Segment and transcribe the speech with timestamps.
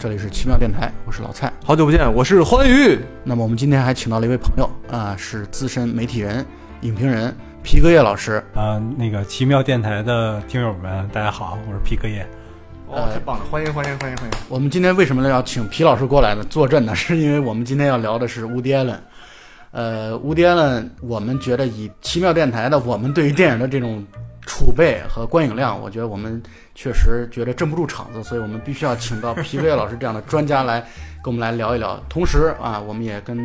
[0.00, 1.52] 好，这里是奇妙电台，我是老蔡。
[1.62, 2.98] 好久不见，我是欢愉。
[3.22, 6.44] 那么我们今天还请到了一位朋友啊，是资深媒体人、
[6.80, 8.42] 影评人皮革叶老师。
[8.54, 12.26] 啊、那个奇妙电台的听友们，大家好，我是皮革叶。
[12.88, 13.44] 哦，太棒了！
[13.50, 14.30] 欢迎欢迎欢迎欢迎！
[14.48, 16.42] 我们今天为什么要请皮老师过来呢？
[16.48, 16.94] 坐镇呢？
[16.94, 18.98] 是因为我们今天要聊的是乌迪·艾伦。
[19.72, 24.02] 呃，乌迪·艾伦，我们觉得以奇妙电台的我们对于电影的这种
[24.42, 26.42] 储备和观影量，我觉得我们
[26.74, 30.80] 确实觉得镇不住场子，所以我们必须要请到皮革叶老师这样的专家来
[31.22, 32.02] 跟我们来聊一聊。
[32.08, 33.36] 同时啊，我们也跟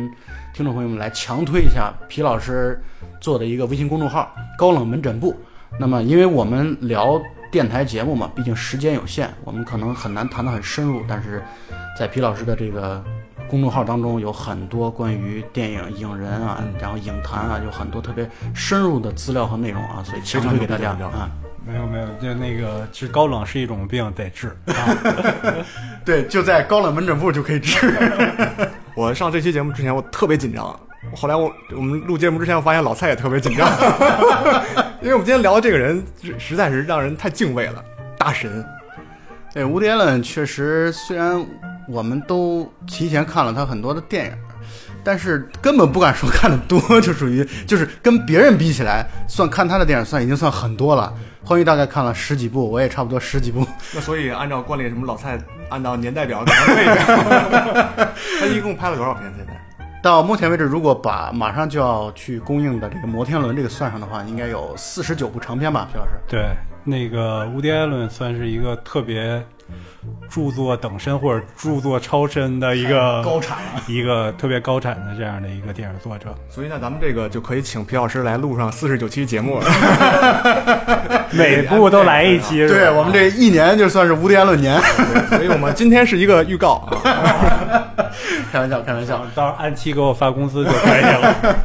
[0.54, 2.80] 听众朋友们来强推一下皮老师
[3.20, 5.34] 做的一个微信公众号“高冷门诊部”。
[5.78, 11.02] 那么，因为我们聊电台节目嘛，毕竟时间有限，我们可能很难谈得很深入。
[11.06, 11.42] 但是
[11.98, 13.04] 在皮老师的这个
[13.48, 21.30] 公众号当中，有很多关于电影、影人啊，然后影坛啊，有很多特别深入的资料和内容啊，所以强推给大家啊。
[21.66, 24.94] 没有没有，就那个其实高冷是一种病，得治啊。
[26.04, 27.92] 对，就在高冷门诊部就可以治。
[28.94, 30.78] 我上这期节目之前，我特别紧张。
[31.14, 33.68] 后来我我们录节目之前，我发现老蔡也特别紧张，
[35.02, 37.84] 因为我们今天聊的这个人实实在是让人太敬畏了，
[38.16, 38.64] 大神。
[39.52, 41.44] 对，吴迪·艾伦确实，虽然
[41.88, 44.32] 我们都提前看了他很多的电影，
[45.04, 51.12] 但是根本不敢说看的多，就属于 就是跟别人比起来，算看他的电影算已经算很多了。
[51.44, 53.64] 欢愉大概看了十几部，我也差不多十几部。
[53.94, 55.38] 那所以按照惯例，什么老蔡
[55.68, 58.14] 按照年代表给他背一下。
[58.40, 59.32] 他一共拍了多少片？
[59.36, 59.52] 现在？
[60.02, 66.12] 到目前为止，如果把马上就要去公映的这个《摩天轮》这个算上的话，应该有四十九部长片吧，皮老师。
[66.28, 66.48] 对，
[66.82, 69.40] 那个乌迪·艾伦算是一个特别
[70.28, 73.58] 著作等身或者著作超身的一个高产。
[73.86, 76.34] 一个特别高产的这样的一个电影作者。
[76.48, 79.66] 所以呢，咱们这个就可以请皮老师来录上四十九期节目了。
[81.32, 84.80] 每部都来一期， 对我们这一年就算是乌迪·艾伦年。
[85.28, 87.92] 所以我们今天是一个预告啊。
[88.52, 89.18] 开玩笑，开玩笑。
[89.34, 91.56] 到时候按期给我发工资就可以了。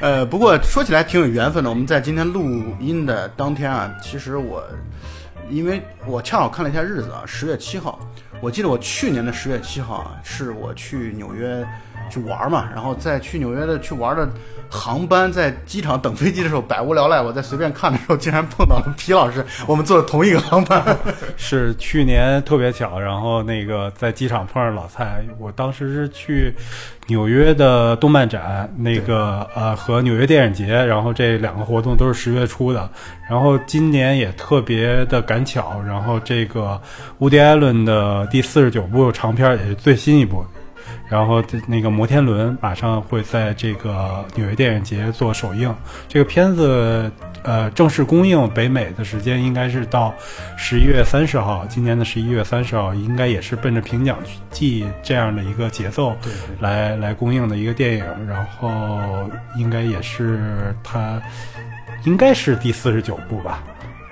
[0.00, 1.68] 呃，不过说起来挺有缘分的。
[1.70, 2.42] 我们在今天录
[2.80, 4.62] 音的当天啊，其实我，
[5.52, 8.00] 因为我恰好看了一下日子啊，十月七号。
[8.40, 11.62] 我记得我去年的十月七号啊，是我去纽约
[12.12, 14.28] 去玩嘛，然后在去纽约的去玩的
[14.68, 20.84] 航班，在机场等飞机的时候，百无聊赖，我在随便看的时候，竟然碰到了皮老师，我们坐的同一个航班。
[21.36, 26.54] 是去年特别巧，然后那个在机场碰上老蔡，我当时是去
[27.06, 32.88] 纽约的动漫展，那个呃和纽约电影节，然后这两个活动都是十月初的，
[33.28, 36.80] 然后今年也特别的赶巧，然后这个
[37.18, 40.42] 乌迪·艾伦的第四十九部长片也是最新一部。
[41.08, 45.74] 然后那个摩天轮马上会在这个纽约电影节做首映，
[46.08, 47.10] 这个片子
[47.42, 50.14] 呃正式公映北美的时间应该是到
[50.56, 54.16] 十一月三十号，今年的十一月三十号应该也是奔着评奖
[54.50, 56.16] 季这样的一个节奏
[56.60, 58.98] 来来公映的一个电影，然后
[59.56, 61.20] 应该也是它
[62.04, 63.62] 应该是第四十九部吧。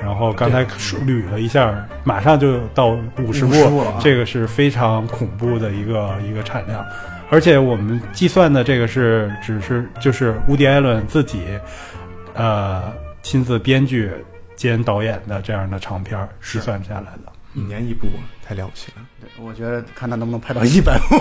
[0.03, 2.89] 然后刚才捋了一下，马上就到
[3.19, 6.85] 五十部50部了啊，这个是非常恐怖的一个一个产量。
[7.31, 11.45] 而且我们计算的这个是只是就是乌迪·艾伦自己，
[12.35, 14.11] 呃，亲自编剧
[14.57, 17.31] 兼导演的这样的长片儿计算下来的。
[17.55, 18.07] 一年一部，
[18.45, 19.03] 太了不起了。
[19.21, 21.17] 对，我觉得看他能不能拍到一百部。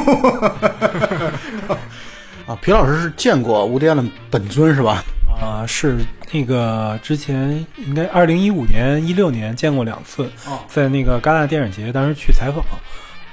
[2.51, 5.03] 啊，皮老师是见过乌迪·艾伦本尊是吧？
[5.39, 5.97] 啊、是
[6.31, 12.63] 那个之前应该二零一五年、一六年见过两次，哦在那个戛纳电影节，当时去采访，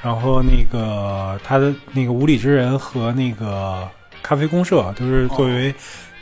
[0.02, 3.88] 然后那个他的那个《无理之人》和那个
[4.22, 5.75] 《咖啡公社》都是作为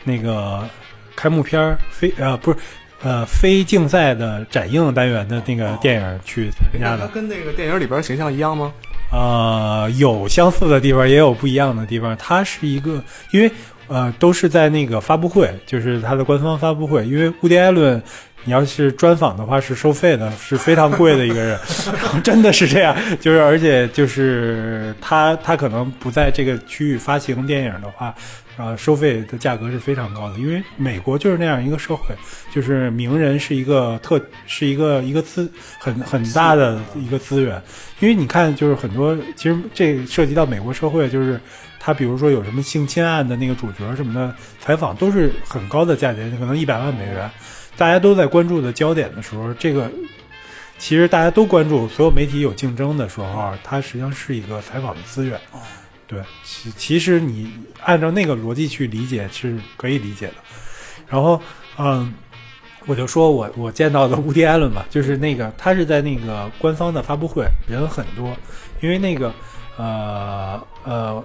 [0.03, 0.69] 那个
[1.15, 2.59] 开幕片儿非呃不是
[3.03, 7.07] 呃非竞赛的展映单元的那个电影去参加的。
[7.09, 8.73] 跟那个电影里边形象一样吗？
[9.13, 12.17] 呃，有相似的地方，也有不一样的地方。
[12.17, 13.01] 它是一个，
[13.31, 13.49] 因为
[13.89, 17.07] 呃，都是在那个发布会，就是他的官方发布会。
[17.07, 18.03] 因为乌迪·艾伦，
[18.45, 21.59] 你要是专访的话是收费的，是非常贵的一个人，
[22.25, 22.97] 真的是这样。
[23.21, 28.15] 就是而且就是他他可能不在这个区域发行电影的话，
[28.57, 30.39] 呃，收费的价格是非常高的。
[30.39, 32.15] 因为美国就是那样一个社会，
[32.53, 37.61] 就是名人是一个特是一个一个资很很大的一个资源。
[38.01, 41.41] 因为你看，就是很多，其实这涉及到美国社会，就是
[41.85, 47.31] 他比如说有什么性侵案的那个主角什么的采访，都是很高的价钱，可能一百万美元。
[47.77, 49.93] 大家都在关注的焦点的时候，这个
[50.79, 55.39] 其实大家都关注，所有媒体有竞争的时候啊，它实际上是一个采访的资源。
[56.07, 57.53] 对，其其实你
[57.83, 60.35] 按照那个逻辑去理解是可以理解的。
[61.07, 61.39] 然后，
[61.77, 62.15] 嗯，
[62.87, 68.35] 我就说我我见到的乌迪艾伦吧，就是那个他是在那个官方的发布会，人很多，
[68.81, 69.31] 因为那个
[69.77, 71.25] 呃呃，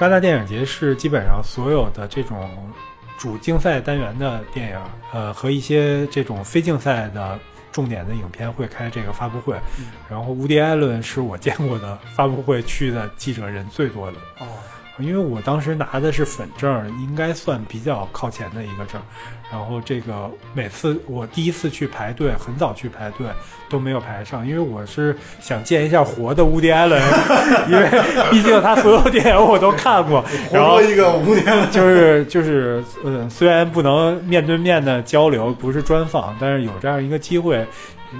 [0.00, 2.48] 戛纳电影节是基本上所有的这种
[3.18, 4.80] 主竞赛单元的电影，
[5.12, 7.38] 呃和一些这种非竞赛的
[7.70, 9.54] 重点的影片会开这个发布会，
[10.08, 14.16] 然后乌迪艾伦是我见过的发布会去的记者人最多的。
[14.38, 14.46] 哦，
[15.02, 19.00] 因为我当时拿的是粉证，应该算比较靠前的一个证。
[19.50, 23.26] 然后这个每次我第一次去排队，很早去排队
[23.68, 27.02] 都没有排上，因为我是想见一下活的乌迪艾伦，
[27.68, 27.90] 因为
[28.30, 30.24] 毕竟他所有电影我都看过。
[30.52, 37.66] 然后一个乌迪艾伦，就是就是呃，虽然不能面对面的交流，不是专访，但是有这样一个机会，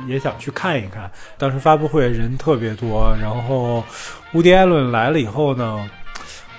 [0.08, 1.08] 也想去看一看。
[1.38, 3.84] 当时发布会人特别多，然后
[4.32, 5.88] 乌迪艾伦来了以后呢。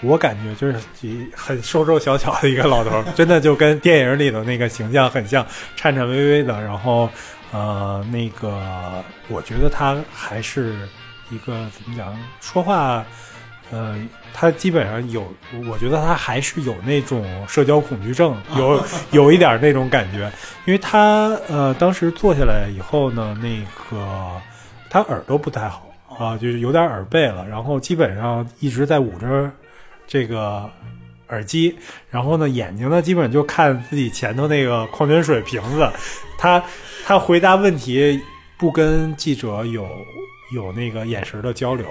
[0.04, 5.46] 我感觉就是一很瘦瘦小小的一个老头儿，真的就跟电影里的那个形象很像，
[5.76, 6.60] 颤颤巍巍的。
[6.60, 7.08] 然后，
[7.52, 10.74] 呃，那个我觉得他还是
[11.30, 13.06] 一个怎么讲，说话，
[13.70, 13.96] 呃，
[14.34, 15.32] 他基本上有，
[15.70, 20.32] 我觉得他还是有那种社交恐惧症， 有有一点那种感觉。
[20.66, 24.32] 因为他呃，当时坐下来以后呢，那个
[24.90, 25.88] 他耳朵不太好
[26.18, 29.52] 啊，就是有点耳背了，然后基本上一直在捂着。
[30.12, 30.70] 这个
[31.30, 31.74] 耳机，
[32.10, 35.90] 然后呢，眼睛呢，基本就看自己前头那个矿泉水瓶子。
[36.38, 36.62] 他
[37.06, 38.20] 他回答问题
[38.58, 39.88] 不跟记者有
[40.54, 41.88] 有那个眼神的交流。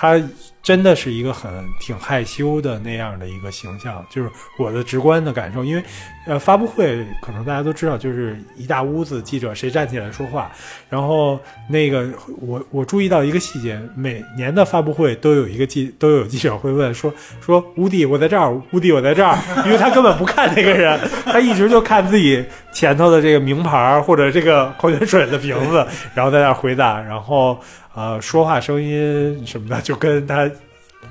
[0.00, 0.18] 他
[0.62, 5.62] 真的是一个很挺害羞的那样的一个形象，就是我的直观的感受。
[5.62, 5.82] 因为，
[6.26, 10.50] 呃，发布会可能大家都知道，就是一大屋子记者，谁站起来说话。
[10.88, 11.38] 然后
[11.68, 12.08] 那个
[12.40, 17.12] 我我注意到一个细节，每年的发布会都有一个记都有记者会问说
[17.42, 19.36] 说乌迪我在这儿，乌迪我在这儿，
[19.66, 22.42] 因为他根本不看那个人，他一直就看自己
[22.72, 27.58] 前头的这个名牌或者这个矿泉水的瓶子，然后在那回答，然后。
[28.00, 30.50] 呃，说话声音什么的 就跟他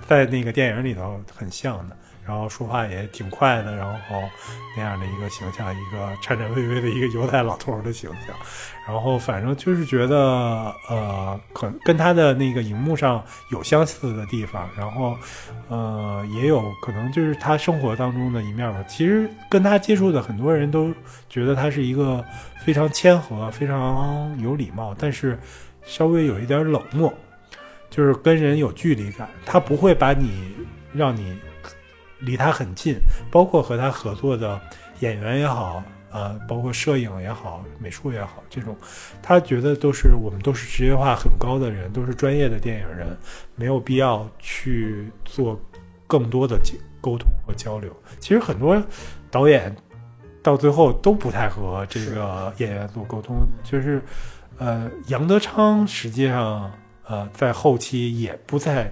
[0.07, 1.95] 在那个电影里头很像的，
[2.25, 4.19] 然后说话也挺快的，然后
[4.75, 8.35] 那样的一个形象，一个颤颤巍巍的一个犹太老头的形象，
[8.87, 15.15] 然后反正就是觉得呃，可跟他的那个荧幕上有相似的地方，然后
[15.67, 18.83] 呃，也有可能就是他生活当中的一面吧。
[18.87, 20.91] 其实跟他接触的很多人都
[21.29, 22.25] 觉得他是一个
[22.65, 25.37] 非常谦和、非常有礼貌，但是。
[25.89, 27.11] 稍微有一点冷漠，
[27.89, 29.27] 就是跟人有距离感。
[29.43, 30.53] 他不会把你
[30.93, 31.35] 让你
[32.19, 32.95] 离他很近，
[33.31, 34.61] 包括和他合作的
[34.99, 38.77] 演员也好，呃，包括摄影也好、美术也好，这种
[39.19, 43.17] 他觉得都是我们都是职业化很高的人，都是专业的电影人，
[43.55, 45.59] 没有必要去做
[46.05, 46.55] 更多的
[47.01, 47.91] 沟通和交流。
[48.19, 48.79] 其实很多
[49.31, 49.75] 导演
[50.43, 53.99] 到最后都不太和这个演员做沟通，就是。
[54.59, 56.71] 呃，杨德昌实际上，
[57.07, 58.91] 呃，在后期也不再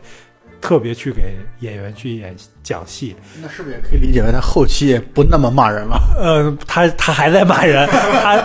[0.60, 3.16] 特别去给演员去演讲戏。
[3.42, 6.00] 那是不是也可以理解为他后期也不那么骂人了？
[6.18, 7.88] 呃，他他还在骂人。
[7.88, 8.44] 他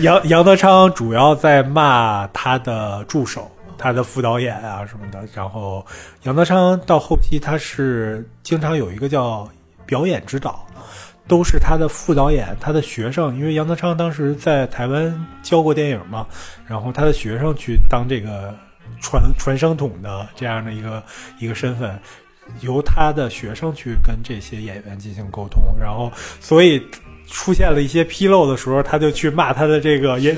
[0.00, 5.22] 杨杨德昌主要在骂他的助手、他的副导演啊什么的。
[5.34, 5.86] 然后
[6.22, 9.48] 杨德昌到后期，他是经常有一个叫
[9.84, 10.66] 表演指导。
[11.28, 16.26] 都是他的副导演，他的学生，因为杨德昌当时在台湾教过电影嘛，
[16.66, 18.54] 然后他的学生去当这个
[19.00, 21.02] 传传声筒的这样的一个
[21.38, 21.98] 一个身份，
[22.60, 26.82] 由他的学生去跟这些演员进行沟通，然后所以。
[27.26, 30.36] 出现了一些纰漏的时候，他就去骂他的这个演，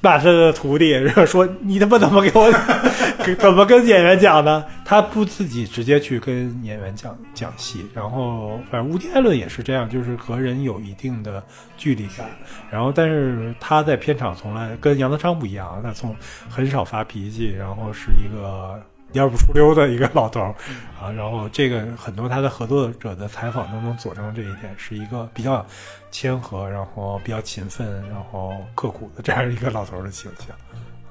[0.00, 2.52] 骂他的徒弟，然后说你他妈怎么给我，
[3.38, 4.64] 怎么跟演员讲呢？
[4.84, 11.42] 他不自己直接去跟演员讲讲戏，然后反正乌迪艾伦也是这样，就是和人有一定的
[11.76, 12.26] 距离感。
[12.70, 16.14] 然后但是他在片场从来跟杨德昌不一样，他从
[16.48, 18.80] 很少发脾气，然后是一个。
[19.12, 20.54] 蔫不出溜的一个老头儿
[21.00, 25.64] 啊，然后这个很多他的合作者的采访都能佐证这一点，是一个比较
[26.10, 30.56] 谦和，然后比较勤奋，然后刻苦的这样一个老头儿的形象。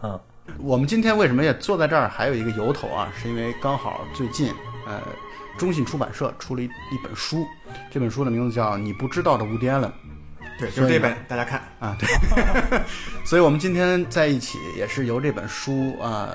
[0.03, 0.19] 嗯，
[0.59, 4.53] 我们今天为什么也坐在这儿，还有一个由头啊，是因为刚好最近，
[4.87, 4.99] 呃，
[5.57, 7.45] 中信出版社出了一一本书，
[7.91, 9.91] 这本书的名字叫《你不知道的乌迪安伦》。
[10.61, 12.07] 对，就是这本，大家看啊，对。
[13.25, 16.31] 所以我们今天在一起，也是由这本书啊。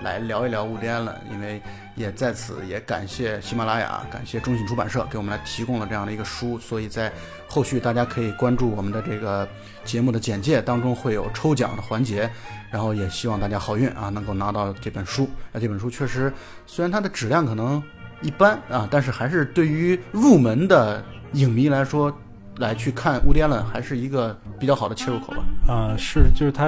[0.00, 1.60] 来聊一聊乌迪安了，因为
[1.96, 7.12] 也在此也感谢喜马拉雅，感谢中信出版社给我们来提供了这样的一个书，所以在
[7.48, 9.48] 后续大家可以关注我们的这个
[9.84, 12.30] 节目的简介当中会有抽奖的环节，
[12.70, 15.28] 然后也希望大家好运啊，能够拿到这本书。
[15.50, 16.32] 那这本书确实
[16.64, 17.82] 虽然它的质量可能
[18.22, 22.16] 一般啊，但是还是对于入门的影迷来说
[22.58, 25.44] 来去看乌迪艾伦，还是一个比较好的切入口吧。
[25.72, 26.66] 啊、是，就是他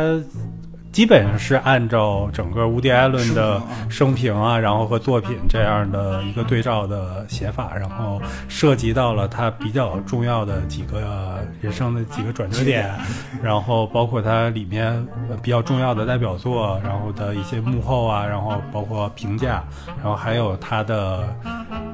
[0.92, 12.92] 基本上是按照整个乌迪艾伦的生平啊，然后和作品这样的一个对照的写法，然后涉及到了他比较重要的几个人生的几个转折点，
[13.40, 14.92] 然后包括他里面
[15.28, 21.28] 呃比较重要的代表作，然后的一些幕后啊，然后包括评价，然后还有他的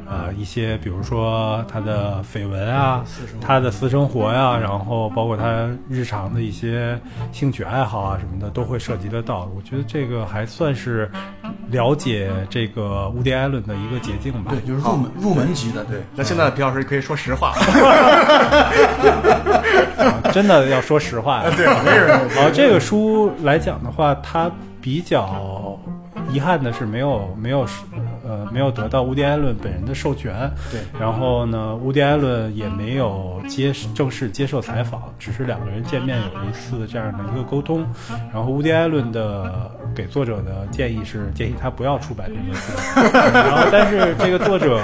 [0.09, 3.05] 呃一些，比如说他的绯闻啊，
[3.43, 6.99] 他的私生活呀、然后包括他日常的一些
[7.31, 9.51] 兴趣爱好啊什么的，都会涉及得到。
[9.57, 11.11] 我觉得这个还算是
[11.73, 14.53] 了解这个乌迪艾伦的一个捷径吧。
[14.53, 16.01] 对，就是入门入门级的，对。
[16.15, 17.49] 那现在皮老师可以说实话，
[19.99, 22.11] 啊真的要说实话， 对，没人。
[22.37, 24.49] 然后这个书来讲的话，它
[24.81, 25.77] 比较
[26.31, 27.67] 遗憾的是没有没有
[28.27, 30.81] 呃没有得到乌迪艾伦本人的授权，对。
[30.99, 37.87] 然后呢，乌迪艾伦也没有接正式接受采访，只是两个人见面有一次这样的一个沟通。
[38.33, 42.73] 然后乌迪艾伦的给作者的建议是建议他不要出版这本书，
[43.33, 44.81] 然后但是这个作者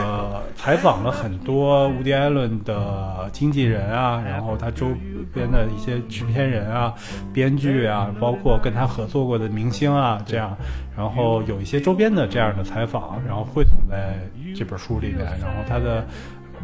[0.55, 4.89] 采访了很多乌迪艾伦的经纪人啊，然后他周
[5.35, 6.93] 边的一些制片人啊、
[7.33, 10.57] 编剧啊，包括跟他合作过的明星啊，这样，
[10.97, 14.19] 然后有一些周边的这样的采访，然后汇总在
[14.55, 16.05] 这本书里面，然后它的。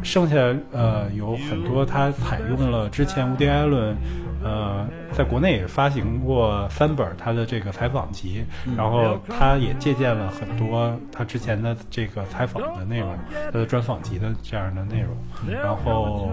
[0.01, 0.37] 剩下
[0.71, 3.93] 呃有很多，他采用了之前无迪艾伦，
[4.43, 8.43] 呃，在国内也发行过三本他的这个采访集，
[8.77, 13.17] 然后他也借鉴了很多他之前的这个采访的内容，
[13.51, 15.15] 他的专访集的这样的内容，
[15.51, 16.29] 然后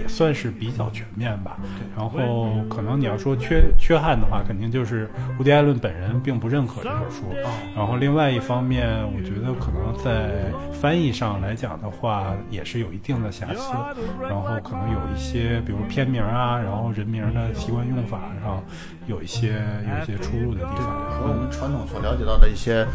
[0.00, 1.56] 也算是比较全面吧。
[1.96, 7.24] 然后可能你要说缺缺憾的话，肯定就是乌迪艾伦本人并不认可这本书。
[7.74, 13.72] 然后另外一方面，我觉得可能在翻译上来讲的话，也是有一定的瑕疵。
[14.22, 18.62] 然后可能有一些，比如片名啊，然后人名的习惯用法上
[19.06, 21.10] 有一些有一些出入的地方。
[21.10, 22.86] 和我们传统所了解到的一些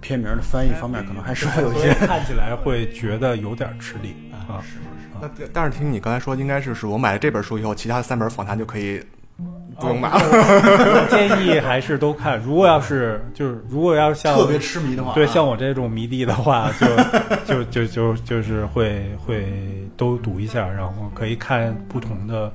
[0.00, 1.92] 片名的翻译方面，可能还是会有一些。
[1.94, 4.62] 看起来会觉得有点吃力啊。
[5.20, 9.00] 那但是听你刚才说，应该是是我买了这本书以后，其他的三本访谈就可以
[9.78, 10.18] 不用买了。
[10.20, 12.40] 我建议还是都看。
[12.40, 16.70] 如果要是就是如果要像特别痴迷的话，对，啊像我这种迷弟的话，
[17.46, 22.52] 就就就就就是会会都读一下，然后可以看不同的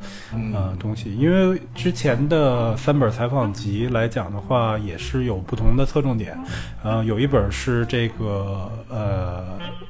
[0.53, 1.15] 呃东西。
[1.15, 6.37] 因为之前的三本采访集来讲的话，也是有不同的侧重点。
[6.83, 9.47] 呃，有一本是这个呃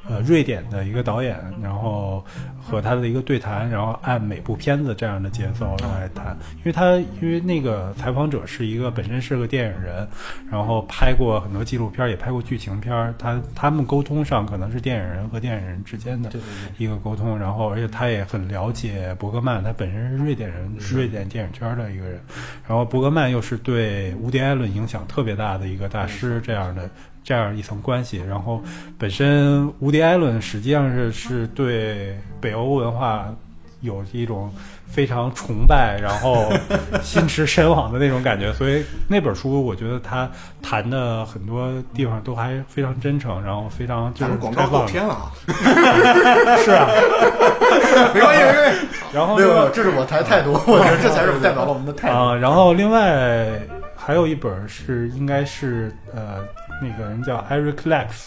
[0.08, 2.24] 呃瑞典的一个导演，然后
[2.60, 6.36] 和他的一个对谈，然后按每部片子这样的节奏来谈。
[6.58, 10.06] 因为他因为那个采访者是一个本身是个电影人，
[10.50, 13.14] 然后拍过很多纪录片，也拍过剧情片儿。
[13.18, 16.30] 他他们沟通上可能是电影人和电影人之间的
[16.78, 22.20] 一个沟通，然后而且他也很了解伯格曼，他本身是瑞典人，是瑞典电影圈的一个人。
[22.68, 26.88] 然后伯格曼又是对乌迪艾伦影响特别大的一个大师，这样的
[27.24, 28.18] 这样一层关系。
[28.18, 28.62] 然后
[28.98, 33.34] 本身乌迪艾伦实际上是是对北欧文化
[33.80, 34.52] 有一种
[34.90, 36.52] 非常崇拜，然后
[37.02, 38.52] 心驰神往的那种感觉。
[38.52, 40.28] 所以那本书，我觉得他
[40.60, 45.32] 谈的很多地方都还非常真诚，然后非常就是广告够偏了啊！
[46.64, 46.88] 是啊，
[48.12, 48.86] 没关系，没关系。
[49.12, 52.14] 然后没有没有，这是我台态度，我觉得这才是代表了我们的态度。
[52.16, 53.48] 啊，然后另外
[53.96, 56.38] 还有一本是应该是呃
[56.82, 58.26] 那个人叫 Eric Lex，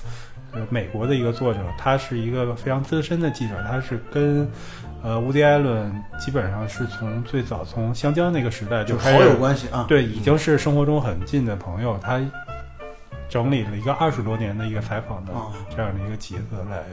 [0.53, 4.47] 呃美国的一个作者，他是一个非常资深的记者，他是跟
[5.03, 12.21] 呃乌迪艾伦基本上是从最早从香蕉那个时代就开始有关系啊，对，已经是生活中很近的朋友，他
[13.29, 16.83] 整理了一个二十多年的一个采访的哦这样的一个集子来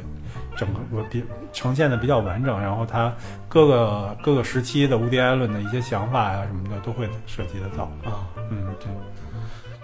[0.56, 3.12] 整个我比呈现的比较完整，然后他
[3.46, 7.84] 各个各个时期的乌迪艾伦的一些想法呀、什么的都会涉及得到。
[8.08, 8.24] 啊。
[8.50, 8.88] 嗯，对，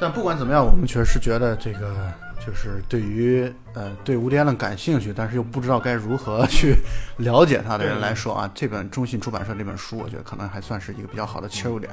[0.01, 1.95] 但不管怎么样，我们确实是觉得这个
[2.47, 6.77] 就是对于呃对乌迪艾伦感兴趣，但是又不知道该如何去
[7.19, 11.93] 了解他的人来说啊，这本中信出版社这本书，我觉得可能还算是一个比较好的切入点。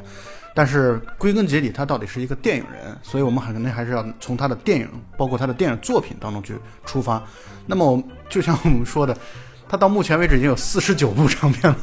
[0.55, 6.53] 但是归根结底，他到底是一个电影人，所以我们肯定还是要从他的电影，包括他的电影作品当中去
[6.85, 7.23] 出发。
[7.65, 9.17] 那么，我就像我们说的，
[9.67, 11.77] 他到目前为止已经有四十九部 长片了，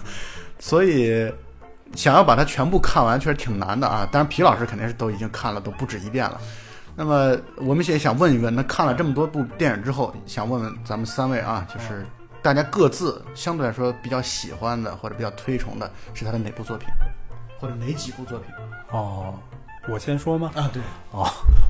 [0.61, 1.29] 所以
[1.97, 4.09] 想要把它全部看完，确实挺难的啊。
[4.13, 6.41] 当然，皮老师肯定是都已经看了，都不止一遍了。
[7.01, 12.05] 那么我们也想问一问，那看了这么多部电影之后，想问问咱们三位啊，就是
[12.43, 16.87] 大家各自相对来说比较喜欢的或者比较推崇的是他的哪部作品，
[17.59, 18.53] 或者哪几部作品
[18.91, 19.35] 哦，
[19.89, 20.51] 我先说吗？
[20.55, 20.69] 啊？
[20.75, 21.27] 对，哦，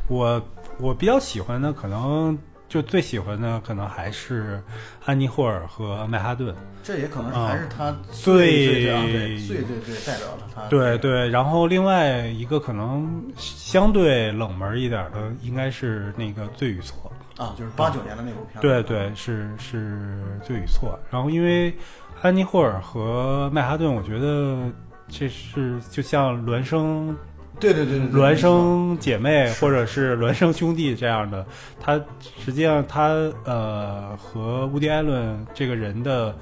[0.08, 0.42] 我
[0.80, 2.36] 我比较喜欢的可能
[2.70, 4.62] 就最喜欢的可能还是
[5.04, 6.54] 安妮霍尔和曼哈顿。
[6.84, 10.66] 这也可能还是他最最最最最最代表了他。
[10.68, 17.10] 对对，然后另外一个可能相对冷门一点的，应该是那个《罪与错》
[17.42, 18.60] 啊，就是八九年的那部片子。
[18.60, 20.96] 对对，是是《罪与错》。
[21.12, 21.74] 然后因为
[22.22, 24.70] 安妮霍尔和曼哈顿，我觉得
[25.08, 27.14] 这是就像孪生
[27.60, 31.46] 对对对，孪生姐妹或者是孪生兄弟这样的，
[31.78, 32.00] 他
[32.42, 33.08] 实际上他
[33.44, 36.34] 呃和乌迪艾伦这个人的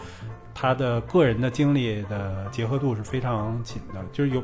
[0.54, 4.42] 他的个人的经历的结合度是非常紧的，就是有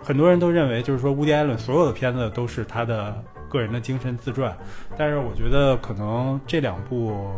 [0.00, 4.56] 很多人都认为就是说乌迪艾伦所有的片子都是他的个人的精神自传，
[4.96, 7.32] 但是我觉得可能这两部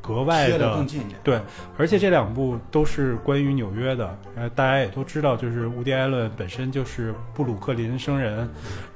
[0.00, 0.86] 格外的。
[1.22, 1.40] 对，
[1.76, 4.18] 而且这两部都是关于纽约的。
[4.36, 8.48] 呃，大家也都知道，就是乌迪·艾伦本身就是布鲁克林生人，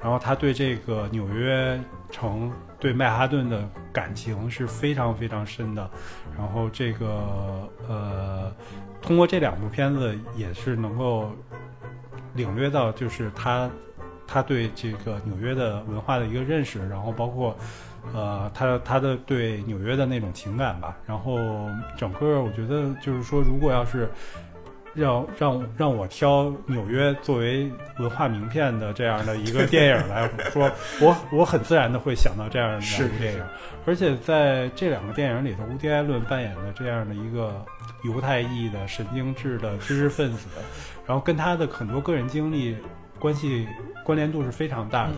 [0.02, 1.78] 然后他对这个纽约
[2.10, 5.88] 城、对曼哈顿的感情是非常非常深的。
[6.36, 8.52] 然后这个呃，
[9.00, 11.30] 通过这两部片子也是能够
[12.34, 13.70] 领略到，就是他
[14.26, 17.56] 他对这个纽约的文化的一个认识，然后包括。
[18.12, 21.38] 呃，他他的对纽约的那种情感吧，然后
[21.96, 24.08] 整个我觉得就是说，如果要是
[24.94, 27.68] 让让让我挑纽约作为
[27.98, 30.70] 文化名片的这样的一个电影来说，
[31.00, 33.42] 我我很自然的会想到这样的电影，
[33.86, 37.64] 而且在这两个电影里头，乌迪·艾伦扮演的这样的一个
[38.04, 40.46] 犹太裔的神经质的知识分子，
[41.06, 42.76] 然后跟他的很多个人经历
[43.18, 43.66] 关系
[44.04, 45.12] 关联度是非常大的。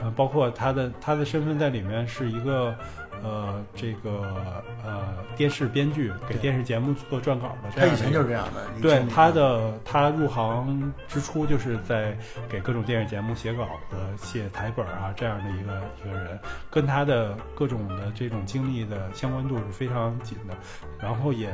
[0.00, 2.74] 嗯包括他的他的身份在里面是一个
[3.22, 7.96] 呃这个呃电视编剧，给电视节目做撰稿的这他以。
[7.98, 8.66] 前就是这样的。
[8.80, 12.16] 对他的他入行之初就是在
[12.48, 16.38] 给各种电视节目写稿子、写台本啊这样的一个一个人，
[16.70, 20.54] 跟他的各种的这种经历的相关度是非常紧的，
[21.00, 21.48] 然后也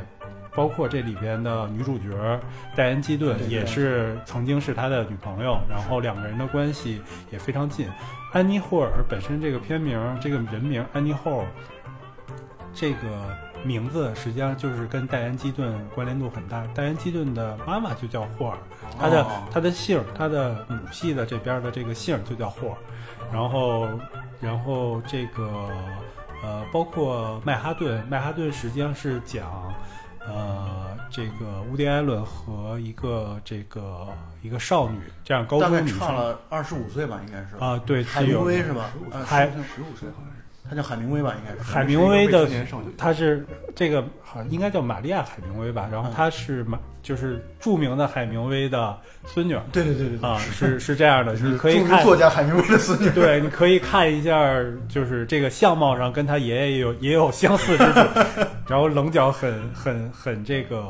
[0.54, 2.40] 包括这里边的女主角
[2.76, 7.00] 戴恩基顿也是曾经是他的女朋友，然后两个人的关系
[7.30, 7.88] 也非常近。
[8.34, 11.46] 安妮霍尔本身这个片名这个人名安妮霍尔
[12.72, 12.98] 这个
[13.62, 16.66] 名字实际上就是跟戴安基顿关联度很大。
[16.74, 18.58] 戴安基顿的妈妈就叫霍尔，
[18.98, 22.76] 她的、哦她的姓，她的母系的这边的这个姓就叫霍尔。
[23.32, 23.88] 然后，
[24.40, 25.70] 然后这个
[26.42, 29.72] 呃，包括曼哈顿，曼哈顿实际上是讲
[30.26, 34.08] 呃这个乌迪·艾伦和一个这个
[34.42, 37.56] 一个少女，这样高大概中女生差了二十五岁吧，应该是。
[37.58, 38.90] 啊，对，海是有明威是吧？
[39.24, 40.43] 还十五岁好像是。
[40.68, 41.70] 他叫海明威吧，应该是。
[41.70, 42.86] 海明威的是一个未成年少女。
[42.96, 48.96] 她是这个好像应该叫玛利亚海明威吧，然后嗯她是马就是著名的海明威的
[49.26, 49.62] 孙女儿。
[49.72, 52.02] 对对对对对啊，是是这样的，你可以看。
[52.02, 53.10] 作家海明威的孙女。
[53.10, 54.54] 对，你可以看一下，
[54.88, 58.00] 就是这个相貌上跟他爷爷有也有相似之处，
[58.66, 60.82] 然后棱角很很很这个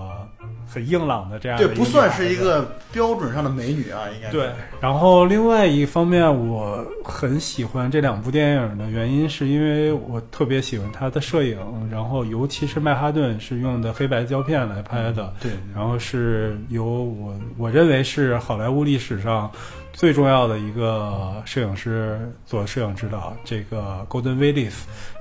[0.66, 4.50] 很硬朗的这样的对，不算是一个标准上的美女啊，应该对，
[4.80, 11.58] 然后另外一方面，我很喜欢这两部电影的原因，是因为我特别喜欢它的摄影，
[11.90, 19.50] 然后尤其是曼哈顿是用的黑白胶片来拍的，对，然后是由我我认为是好莱坞历史上
[19.92, 24.72] 最重要的一个摄影师做摄影指导，这个 Golden Willis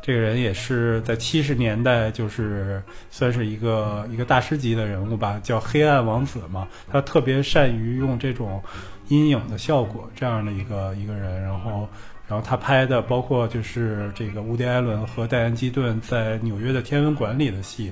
[0.03, 8.61] 这个人也是在七十年代就是算是一个一个大师级的人物吧，叫黑暗王子嘛，他特别善于用这种
[9.07, 11.87] 阴影的效果这样的一个一个人，然后。
[12.25, 17.91] 然后他拍的包括就是这个乌迪·艾伦和戴安·基顿在纽约的天文馆里的戏，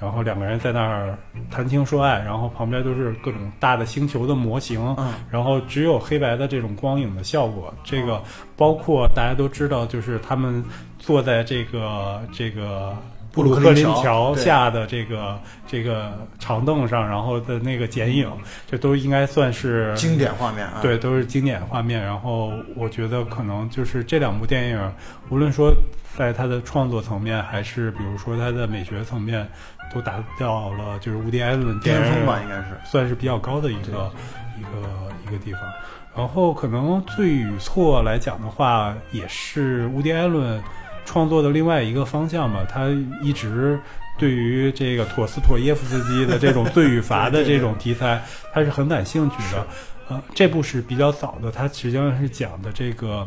[0.00, 1.18] 然后两个人在那儿
[1.50, 7.74] 谈情说爱，然后旁边都是各种大的星球的模型，嗯，然后只有黑白的这种光影的效果。
[7.82, 8.22] 这个
[8.56, 10.64] 包括大家都知道，就是他们
[11.02, 12.96] 坐在这个这个
[13.32, 15.36] 布鲁克林桥下的这个
[15.66, 18.30] 这个长凳上，然后的那个剪影，
[18.70, 20.78] 这都应该算是经典画面啊。
[20.80, 22.00] 对，都是经典画面。
[22.00, 24.92] 然后我觉得可能就是这两部电影，
[25.28, 25.74] 无论说
[26.16, 29.48] 在它的创作层面，还是比如说它的美学层面，
[29.92, 32.78] 都达到了就是乌迪·艾伦巅峰吧，应该是。
[32.84, 34.08] 算是比较高的一个
[34.56, 35.60] 一个一个地方。
[36.14, 40.62] 然后可能对与错来讲的话，也是乌迪·艾伦
[41.04, 42.64] 创作的另外一个方向吧。
[42.68, 42.88] 他
[43.22, 43.78] 一直
[44.18, 49.66] 对于这个陀思妥耶夫斯基的这种罪与罚的这种题材， 他是很感兴趣的。
[50.08, 53.26] 呃，这部是比较早的，它实际上是讲的这个，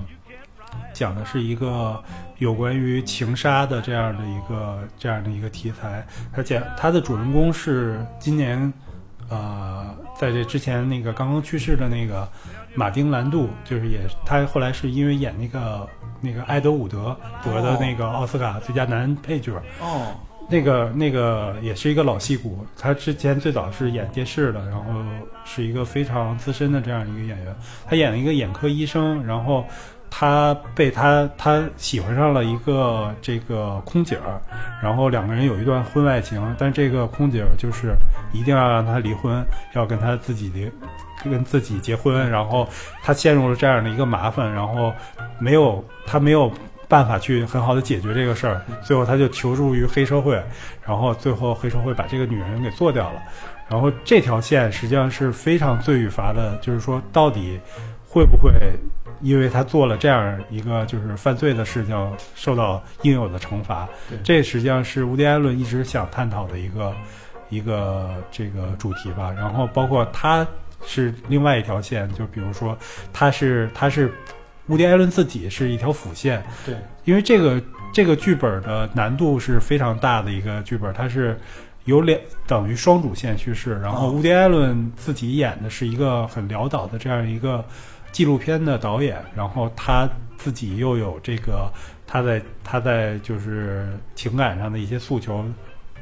[0.94, 2.04] 讲的是一个
[2.38, 6.06] 有关于情杀的这样的一个这样的一个题材。
[6.34, 8.72] 它讲它的主人公是今年，
[9.30, 12.28] 呃，在这之前那个刚刚去世的那个
[12.76, 15.88] 马丁兰度，就是也他后来是因为演那个
[16.26, 19.54] 那个埃德伍德得的那个奥斯卡最佳男配角。
[19.80, 20.08] 哦，
[20.50, 24.94] 那个那个也是一个老戏骨，他之前最早是演电视的，然后
[25.44, 27.56] 是一个非常资深的这样一个演员。
[27.88, 29.66] 他演了一个眼科医生，然后
[30.10, 34.40] 他被他他喜欢上了一个这个空姐儿，
[34.82, 37.96] 然后两个人有一段婚外情，但这个空姐儿就是
[38.32, 40.72] 一定要让他离婚，要跟他自己离
[41.30, 42.68] 跟自己结婚，然后
[43.04, 44.94] 他陷入了这样的一个麻烦，然后
[45.40, 46.52] 没有他没有
[46.88, 50.42] 办法去很好的解决这个事儿，最后他就求助于黑社会，
[50.86, 53.22] 然后最后黑社会把这个女人给做掉了，
[53.68, 57.60] 然后这条线实际上是非常罪与罚的，就是说到底
[58.08, 58.54] 会不会
[59.22, 63.88] 因为他做了这样一个就是犯罪的事情受到应有的惩罚？
[64.24, 66.94] 这实际上是乌迪埃伦一直想探讨的一个
[67.50, 69.32] 一个这个主题吧。
[69.32, 70.46] 然后包括他
[70.86, 72.78] 是另外一条线，就比如说
[73.12, 74.14] 他是他是
[74.68, 77.62] 乌迪艾伦自己是一条辅线，对，因为这个
[77.94, 81.40] 这个剧本的难度是非常大的一个剧本，它是
[81.86, 84.12] 有两等于双主线叙事，然后哦。
[84.12, 87.64] 乌迪艾伦自己演的是一个很潦倒的这样一个
[88.12, 91.72] 纪录片的导演，然后他自己又有这个
[92.08, 95.46] 他在他在就是情感上的一些诉求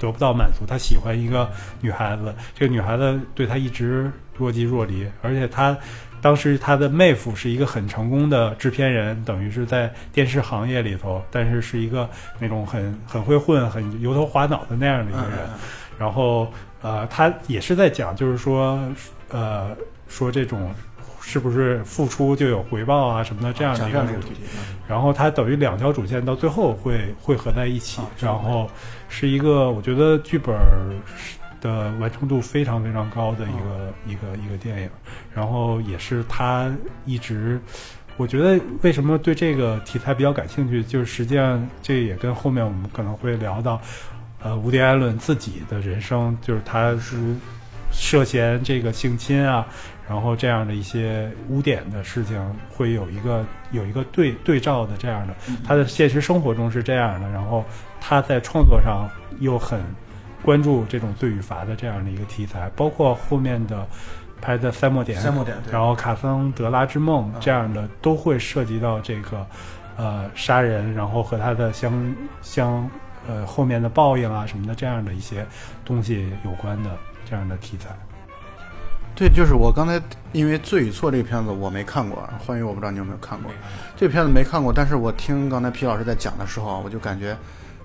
[0.04, 1.50] 得不到满足，他喜欢一个
[1.82, 5.76] 女孩子，这个女孩子对他一直若即若离，而且他
[6.22, 15.40] 当时他的妹夫是一个很成功的制片人，等于是在电视行业里头，但是是一个那种很很会混、很油头滑脑的那样的一个人。
[15.54, 15.60] 嗯
[16.00, 18.84] 然后呃，他也是在讲，就是说
[19.30, 19.70] 呃，
[20.08, 20.74] 说这种
[21.24, 24.42] 是不是付出就有回报啊什么的这样的一个主题。
[24.88, 28.70] 然后它等于两条主线到最后会汇合在一起，然后
[29.08, 30.94] 是一个我觉得剧本儿
[31.62, 34.90] 的完成度非常非常高的一个、一个一个电影，
[35.34, 36.70] 然后也是他
[37.06, 37.60] 一直。
[38.16, 43.82] 我觉得为什么对这个题材比较感兴趣，就是实际上这也跟后面我们可能会聊到，
[44.44, 47.18] 呃，伍迪·艾伦自己的人生，就是他是
[47.92, 49.66] 涉嫌这个性侵啊，
[50.08, 52.40] 然后这样的一些污点的事情，
[52.70, 55.34] 会有一个有一个对对照的这样的，
[55.66, 57.64] 他的现实生活中是这样的，然后
[58.02, 59.82] 他在创作上又很
[60.44, 63.88] 关注这种罪与罚的这样的一个题材，包括后面的
[64.42, 69.48] 拍的《赛末点》，赛末点然后《卡桑德拉之梦》这样的都会涉及到这个
[69.96, 72.90] 呃杀人，然后和他的相相
[73.26, 75.46] 呃后面的报应啊什么的这样的一些
[75.86, 76.92] 东西有关的
[77.24, 77.90] 这样的题材。
[79.16, 83.52] 对，就是我刚才因为《罪与错》这个片子我没看过，欢愉我不知道你有没有看过，
[83.96, 87.38] 这个片子没看过，但是我听刚才皮老师在讲的时候啊，我就感觉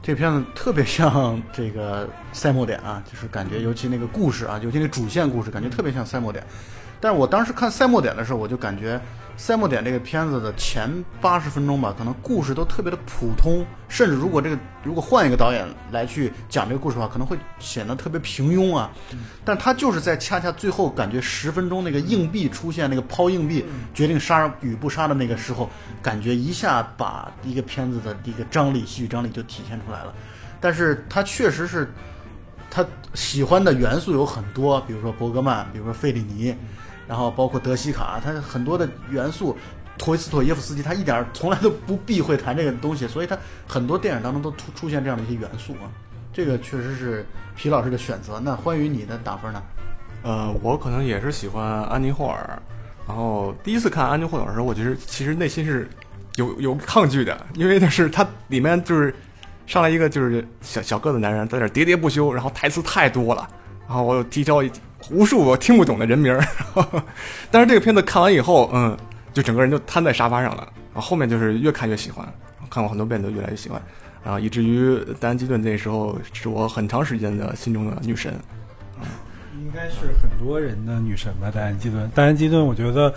[0.02, 6.42] 这个片子特别像 这个赛末点啊，就是感觉尤其那个故事啊，尤其那主线故事，感觉特别像赛末点。
[6.98, 8.98] 但是我当时看赛末点的时候，我就感觉
[9.38, 18.90] 赛末点这个片子的前八十分钟吧，可能故事都特别的普通，甚至如果这个如果换一个导演来去讲这个故事的话，可能会显得特别平庸啊。
[19.44, 25.70] 但他就是在恰恰最后感觉十分钟那个硬币出现，那个抛硬币决定杀与不杀的那个时候，
[26.02, 30.12] 感觉一下把一个片子的一个张力、戏剧张力就体现出来了。
[30.60, 31.88] 但是他确实是
[32.68, 36.52] 他喜欢的元素有很多，比如说伯格曼，比如说费里尼，
[37.08, 39.56] 然后包括德西卡，他很多的元素。
[39.96, 45.90] 托伊斯托耶夫斯基他一点从来都不避讳谈这个东西，所以他很多电影当中都出出现这样的一些元素啊。
[46.32, 48.38] 这个确实是皮老师的选择。
[48.38, 49.60] 那关于你的打分呢？
[50.22, 52.62] 呃，我可能也是喜欢安妮霍尔。
[53.08, 55.90] 然后第一次看安妮霍尔的时候，我觉得其实内心是
[56.36, 59.12] 有 有抗拒的，因为那是他里面就是
[59.66, 63.48] 上来一个就是小小个子男人在那喋喋不休，然后台词太多了，
[63.88, 64.70] 然后我又提交一
[65.10, 66.44] 无数我听不懂的人名儿。
[67.50, 68.96] 但是这个片子看完以后，嗯，
[69.32, 70.68] 就整个人就瘫在沙发上了。
[70.94, 72.26] 然后后面就是越看越喜欢，
[72.70, 73.80] 看过很多遍都越来越喜欢，
[74.24, 78.34] 然后以至于丹基顿那时候是我很长时间的心中的女神。
[79.60, 82.10] 应该是很多人的女神吧，戴安基顿。
[82.14, 83.12] 戴安基顿，我觉得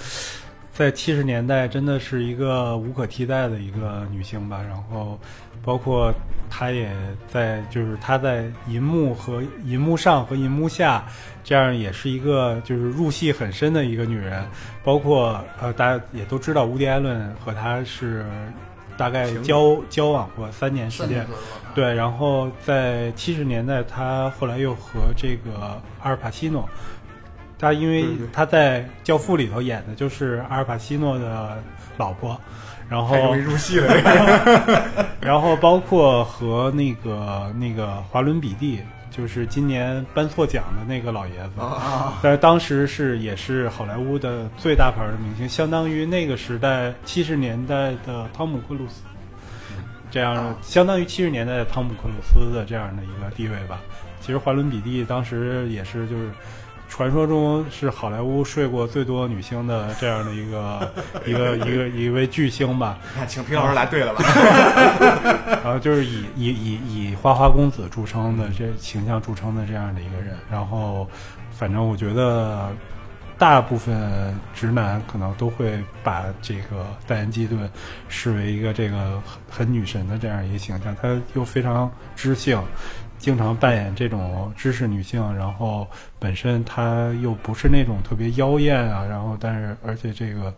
[0.73, 4.61] 在七十年代真的是一个无可替代的一个女星吧。
[4.61, 5.17] 然后，
[5.63, 6.13] 包括
[6.49, 6.89] 她也
[7.27, 11.03] 在，就是她在银幕和银幕上和银幕下，
[11.43, 14.43] 这样也是一个就是入戏很深的一个女人。
[14.83, 18.25] 包括呃，大家也都知道，乌迪·艾伦和她是
[18.97, 21.25] 大概交交往过三年时间。
[21.73, 26.67] 对，然后在七十年代，他后来又和这个阿尔帕西诺，
[27.57, 31.63] 他因为他在《教父》里头演的就是阿尔帕西诺的
[31.95, 32.37] 老婆，
[32.91, 33.87] 然后容易入戏了。
[35.21, 41.61] 然后包括和那个那个华伦比蒂，就是今年颁错奖的那个老爷子。
[41.61, 49.03] 啊，但是当时是也是好莱坞的最大牌的明星，相当于那个时代七十年代的汤姆克鲁斯，
[50.09, 53.79] 这样相当于七十年代的汤姆克鲁斯的这样的一个地位吧。
[54.19, 56.29] 其实华伦比蒂当时也是就是。
[56.91, 60.91] 传说中是好莱坞睡过最多女星的这样的一个
[61.25, 64.21] 一个一个一位巨星吧，看，请皮老师来对了吧？
[65.63, 71.09] 然后就是以以以以花花公子著称的这形象著称的这样的一个人，然后
[71.51, 72.69] 反正我觉得
[73.37, 77.71] 大部分直男可能都会把这个戴安基顿
[78.09, 82.61] 视为一个这个很很女神的这样一个形象，她又非常知性。
[83.21, 90.51] 经常扮演这种知识女性，然后本身她又不是那种特别妖艳啊，然后但是而且这个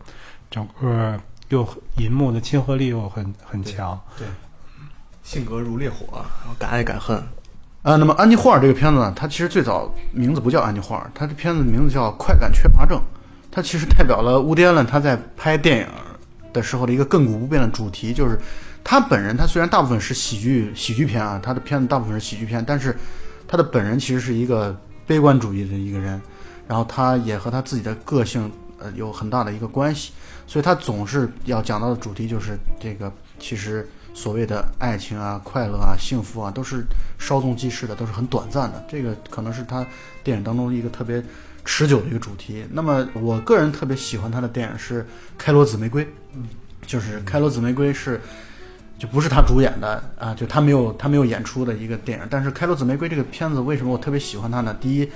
[0.50, 4.26] 整个又银幕的亲和力又很很强，对，
[5.24, 7.18] 性格如烈火，然后敢爱敢恨。
[7.82, 12.98] 啊，那么安妮霍尔这个片子呢，它其实最早名字不叫安妮霍尔，它这片子名字叫《快感缺乏症》，
[13.52, 15.88] 它其实代表了乌迪·安伦他在拍电影
[16.54, 18.40] 的时候的一个亘古不变的主题，就是。
[18.84, 22.96] 他本人，他虽然大部分是喜剧喜剧片啊，他的片子大部分是喜剧片，但是
[23.48, 26.22] 他的本人其实是一个悲观主义的一个人，
[26.68, 30.12] 然后他也和他自己的个性呃有很大的一个关系，
[30.46, 36.84] 所以他总是要讲到的主题就是这个，其实所谓的爱情啊、快乐啊、幸福啊，都是
[37.18, 39.86] 稍纵即逝的，都是很短暂的，这个可能是他
[40.26, 41.24] 电影当中一个特别
[41.64, 42.66] 持久的一个主题。
[42.70, 45.02] 那么我个人特别喜欢他的电影是
[45.38, 46.04] 《开罗紫玫瑰》，
[46.36, 46.48] 嗯，
[46.86, 48.20] 就是《开罗紫玫瑰》是。
[49.04, 52.26] 就不是他主演的啊，就他没有他没有演出的一个电影。
[52.30, 54.74] 但是《开罗紫玫瑰》这个片子为什么我特别喜欢它呢？
[54.80, 55.12] 第一，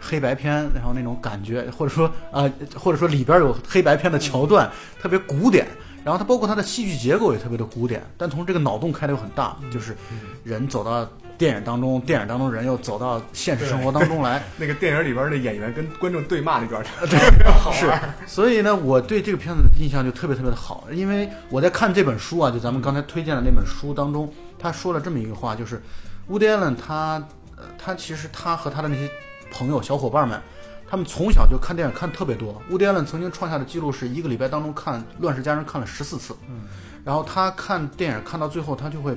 [0.00, 4.68] 黑白片，然后那种感觉，或者说啊，或者说里边有黑白片的桥段，
[5.00, 5.64] 特别古典。
[6.02, 9.96] 然后它包括它的戏剧结构也特别的古典，但同时这个脑洞开的又很大，就是
[10.42, 11.08] 人走到。
[11.40, 14.42] 电影当中，电影当中人又走到现实生活当中来。
[14.60, 18.14] 那个电影里边的演员跟观众对骂那段，特别好玩。
[18.26, 25.82] 所以呢，我对这个片子的印象就特别特别的好，因为我在看这本书啊，就咱们刚才推荐的那本书当中，他说了这么一个话，就是
[26.28, 27.14] 乌迪·艾伦他，
[27.56, 29.08] 呃，他其实他和他的那些
[29.50, 30.38] 朋友小伙伴们，
[30.86, 32.60] 他们从小就看电影看特别多。
[32.68, 36.64] 乌迪·艾伦曾经创下的记录是一个礼拜当中看《乱世佳人》看了十四次，嗯，
[37.02, 39.16] 然后他看电影看到最后，他就会。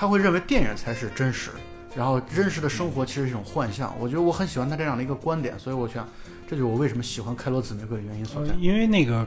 [0.00, 1.50] 他会认为电影才是真实，
[1.94, 3.94] 然后真实的生活其实是一种幻象。
[4.00, 6.08] 我觉得我很喜欢他这样的一个观点，所以我想，
[6.48, 8.54] 这就是我为什么喜欢《开罗紫玫瑰》的原因所在。
[8.58, 9.26] 因为那个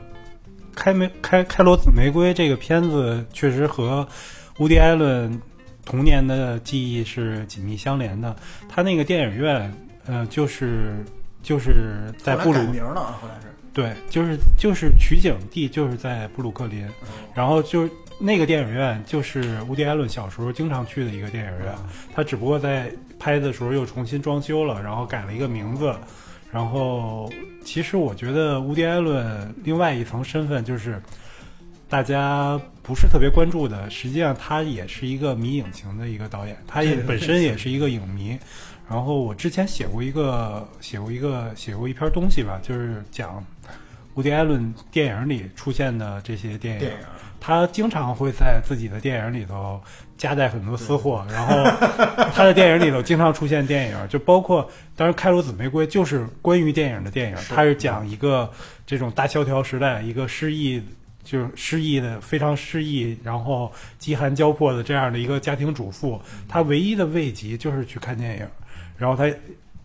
[0.74, 4.04] 开玫开开罗紫玫瑰》这个片子确实和
[4.58, 5.40] 乌迪·艾伦
[5.84, 8.34] 童年的记忆是紧密相连的。
[8.68, 9.72] 他那个电影院，
[10.06, 11.04] 呃，就是
[11.40, 16.84] 就是在布鲁名了，后来是对，就是就是取景地就是在布鲁克林，
[17.32, 17.88] 然后就。
[18.18, 21.74] 那个电影院就是乌迪·艾伦小时候经常去的一个电影院，
[22.14, 25.94] 他只不过在拍的时候又重新装修了，然后改了一个名字。
[26.50, 27.28] 然后，
[27.64, 31.02] 其实我觉得乌迪·艾伦另外一层身份就是
[31.88, 38.38] 大家不是特别关注的，实际上他也是一个迷影型的一个导演，他也本身也是一个影迷。
[38.88, 43.44] 然后我之前写过一个写过一个写过一篇东西吧，就是讲
[44.14, 46.88] 乌迪·艾伦电影里出现的这些电影。
[47.46, 49.78] 他经常会在自己的电影里头
[50.16, 51.54] 夹带很多私货，然后
[52.32, 58.50] 他的电影里头经常出现电影，就包括当然《开罗紫玫瑰》就是关于电影的电影，它是讲一个
[58.86, 60.82] 这种大萧条时代一个失意，
[61.22, 68.46] 就是失意的非常失意，然后饥寒交迫的这样的一个家庭主妇，她唯一的慰藉就是去看电影，
[68.96, 69.30] 然后她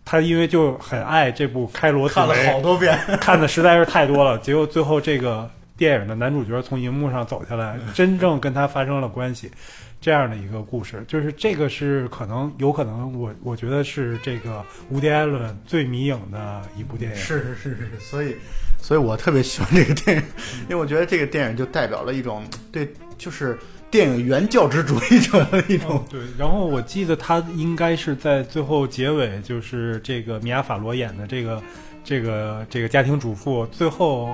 [0.06, 5.50] 她因为就很爱这部《开罗紫玫瑰》，看了好多遍， 看的实在是太多了，结果最后这个。
[5.80, 9.50] 电影的男主角从荧幕上走下来，真正跟他发生了关系，
[9.98, 17.16] 这样的一个故事，就是这个是可能有可能，我我觉得是这个伍迪·艾伦最迷影的一部电影。
[17.16, 18.36] 是是是是是，所以，
[18.78, 20.22] 所以我特别喜欢这个电影，
[20.64, 23.58] 因为我觉得这个电影就代表了一种对，就是
[23.90, 26.04] 电影原教旨主义者的一种。
[26.10, 31.62] 对，然后我记得他应该是在最后结尾，就是这个米娅·法罗演的这个
[32.10, 34.28] 这个这个家庭主妇，最后。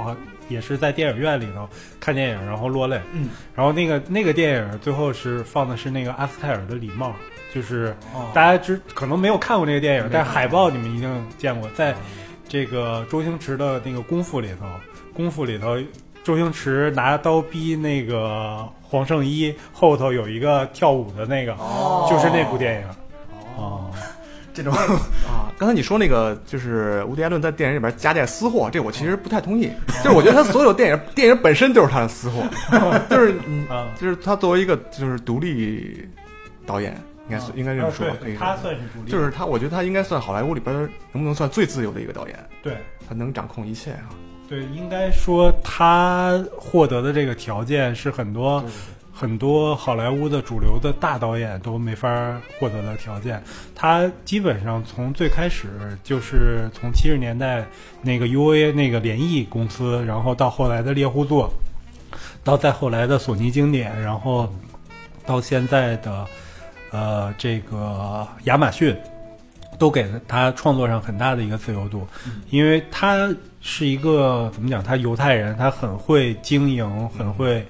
[0.48, 3.00] 也是在电影院里头看电影，然后落泪。
[3.12, 7.12] 嗯，然后那个那个电影最后是放的是那个阿斯泰尔的礼帽，
[7.52, 7.92] 就是
[8.32, 11.92] 大家知可能没有看过那个电影，但是海报你们一定见过，在
[12.48, 14.66] 这个周星驰的那个功夫里头，
[15.12, 15.76] 功夫里头，
[16.22, 21.56] 周星驰拿刀逼那个黄圣依，后头有一个跳舞的那个，
[22.08, 22.88] 就是那部电影。
[23.56, 23.90] 哦。
[24.54, 29.70] 这种啊， 刚才你说那个就是乌迪·艾伦在电影里边夹带私货，这我其实不太同意。
[30.04, 32.42] 就是我觉得他所有电影 电影本身就是他的私货，
[33.08, 33.66] 就是嗯，
[33.98, 36.06] 就是他作为一个就是独立
[36.66, 36.94] 导演，
[37.28, 40.74] 应该算应该这么说，可以啊他算是独立，就是他，我觉得他应该算好莱坞里边
[41.12, 42.76] 能不能算最自由的一个导演，对。
[43.08, 44.10] 他能掌控一切啊。
[44.48, 48.64] 对，应该说他获得的这个条件是很多
[49.18, 53.42] 很多好莱坞的主流的大导演都没法获得的条件。
[53.74, 55.68] 他基本上从最开始
[56.04, 57.64] 就是从七十年代
[58.02, 61.50] 那个 U A 那个联谊公司，然后到后来的猎户座，
[62.44, 64.52] 到再后来的索尼经典，然后
[65.24, 66.26] 到现在的
[66.90, 68.94] 呃这个亚马逊。
[69.78, 72.08] 都给了他创作上很大的一个自由度，
[72.48, 74.82] 因为他是一个怎么讲？
[74.82, 77.62] 他犹太人，他很会经营，很会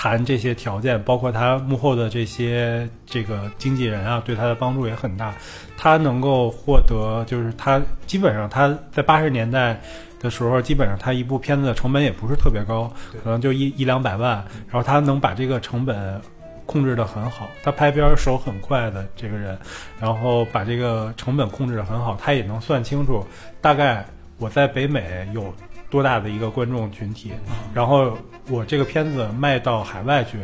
[0.00, 5.34] 谈这些条件，包括他幕后的这些这个经纪人啊，对他的帮助也很大。
[5.76, 9.78] 他能够获得，就是他基本上他在八十年代
[10.18, 12.90] 的时候，基本上他一部片子的成本也不是特别高，
[13.22, 16.18] 可能就一一两百万，然后他能把这个成本。
[16.64, 19.58] 控制的很好，他拍片手很快的这个人，
[19.98, 23.26] 然后把这个成本控制的很好，他也能算清楚
[23.60, 24.06] 大概
[24.38, 25.52] 我在北美有
[25.90, 27.32] 多大的一个观众群体，
[27.74, 28.16] 然后
[28.48, 30.38] 我这个片子卖到海外去，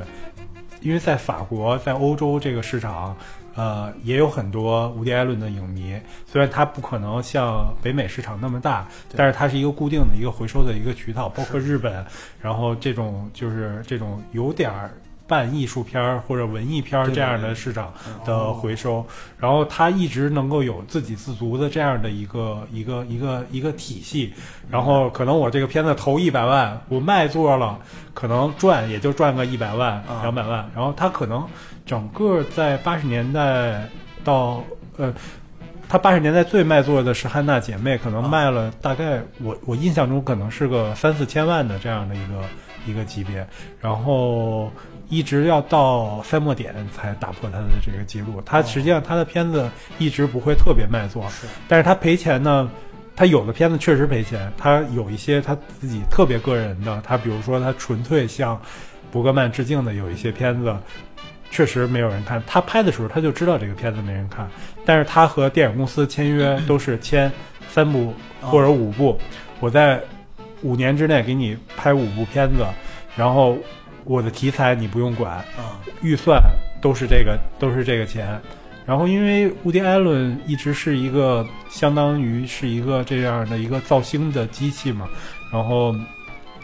[0.80, 3.16] 因为在法国、在欧洲这个市场，
[3.54, 12.04] 呃，也有很多无敌艾伦的影迷，虽然它不可能像北美市场那么大，但是它是一个固定的一个回收的一个渠道，包括日本，
[12.40, 14.90] 然后这种就是这种有点儿。
[15.29, 17.93] 半艺术片儿或者文艺片儿这样的市场
[18.25, 19.05] 的回收，
[19.39, 24.33] 然后他一直能够有自给自足的这样的一个一个一个一个体系，
[24.71, 27.77] 然后可能我这个片子投一百万，我卖座了，
[28.15, 31.45] 可能赚也就赚个一百万两百万，然后他可能
[31.85, 33.89] 整个在八十年代
[34.23, 34.62] 到
[34.97, 35.12] 呃，
[35.89, 42.45] 他八十年代最卖座的是《汉娜姐妹》，可能卖了大概我我印象中可能是个三四千万的这样的一个
[42.87, 43.45] 一个级别，
[43.81, 44.71] 然后。
[45.09, 48.42] 一直要到赛末点才打破他的这个记录。
[48.45, 51.25] 他实际上他的片子一直不会特别卖座，
[51.69, 52.71] 但是他赔钱呢。
[53.19, 58.61] 他有的片子确实赔钱，他有一些他自己特别个人的，他比如说他纯粹向
[59.11, 60.77] 伯格曼致敬的有一些片子，
[61.51, 62.42] 确实没有人看。
[62.47, 64.47] 他拍的时候他就知道这个片子没人看，
[64.85, 67.33] 但是他和电影公司签约都是签
[67.71, 69.19] 三部或者五部，
[69.61, 69.99] 我在
[70.61, 72.66] 五年之内给你拍五部片子，
[73.16, 73.57] 然后。
[74.07, 75.45] 我的题材你不用管，
[76.01, 76.40] 预算
[76.81, 78.40] 都是这个都是这个钱，
[78.87, 85.07] 然后因为乌迪艾伦一直是一个相当于是一个这样的一个造星的机器嘛，
[85.53, 85.95] 然后。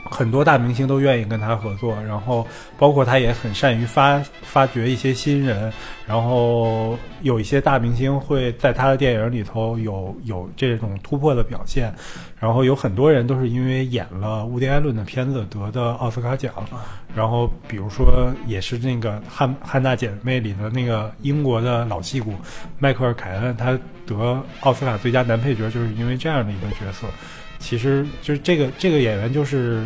[0.05, 2.47] 很多大明星都愿意跟他合作，然后
[2.79, 5.73] 包括他也很善于发发掘一些新人，
[6.07, 11.93] 然后有一些大明星会在他的电影里头有有这种突破的表现，
[12.39, 16.53] 然后有很多人都是因为演了伍迪·艾伦的片子得的奥斯卡奖，
[17.15, 22.35] 然后比如说也是那个《汉汉娜姐妹》里的那个英国的老戏骨
[22.79, 27.07] 迈克尔·凯恩，他得奥斯卡最佳男配角就是因为这样的一个角色。
[27.63, 29.81] 其实就是这个这个演员就是，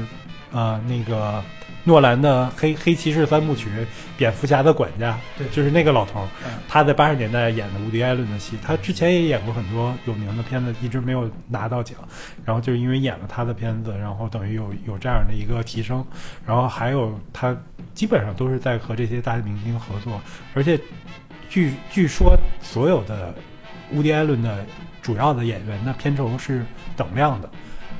[0.50, 1.44] 呃，那个
[1.84, 3.68] 诺兰的黑黑骑士三部曲，
[4.16, 6.28] 蝙蝠侠的管家，对，就是那个老头儿，
[6.66, 11.96] 他在八十年代演的伍迪·艾伦的戏，他之前也演过很多有名的片子，一直没有拿到奖，
[12.44, 16.04] 然后就是因为演了他的片子，然后等于有有这样的一个提升，
[16.46, 17.56] 然后还有他
[17.94, 20.20] 基本上都是在和这些大明星合作，
[20.54, 20.80] 而且
[21.48, 23.32] 据据说所有的
[23.92, 24.64] 伍迪·艾伦的
[25.02, 26.64] 主要的演员的片酬是
[26.96, 27.48] 等量的。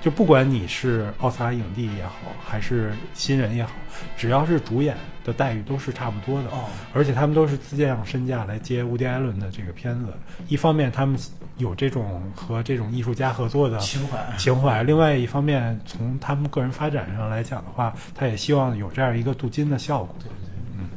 [0.00, 2.12] 就不管你是奥斯卡影帝也好，
[2.44, 3.72] 还是新人也好，
[4.16, 6.48] 只要是主演的待遇都是差不多的。
[6.50, 10.12] 哦，而且他们都是自降身价来接乌迪·艾伦的这个片子。
[10.48, 11.18] 一方面，他们
[11.56, 14.84] 有这种和这种艺术家合作的情怀；情怀。
[14.84, 20.14] 另外一方面，从他们个人发展上来讲的话，他也希望有这样一个镀金的效果。
[20.20, 20.88] 对对对，嗯。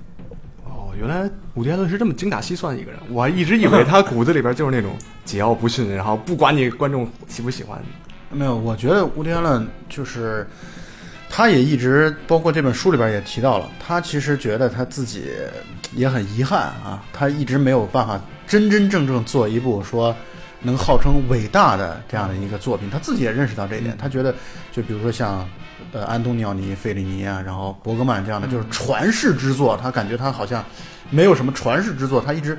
[0.65, 4.95] 哦，原来伍迪·艾伦是这么精打细算一个人，我一直以为他骨子里边就是那种
[5.25, 7.81] 桀骜不驯，然后不管你观众喜不喜欢。
[8.32, 10.48] 没有，我觉得乌迪·安伦就是，
[11.30, 15.25] 他也一直包括这本书里边也提到了，他其实觉得他自己
[15.94, 20.15] 也很遗憾啊，他一直没有办法真真正正做一部说
[20.62, 24.34] 能号称伟大的这样的一个作品，他自己也认识到这一点，他觉得
[24.71, 25.48] 就比如说像
[25.92, 30.63] 呃安东尼奥尼、费里尼啊，然后伯格曼这样的就是传世之作，他感觉他好像
[31.10, 32.58] 没有什么传世之作，他一直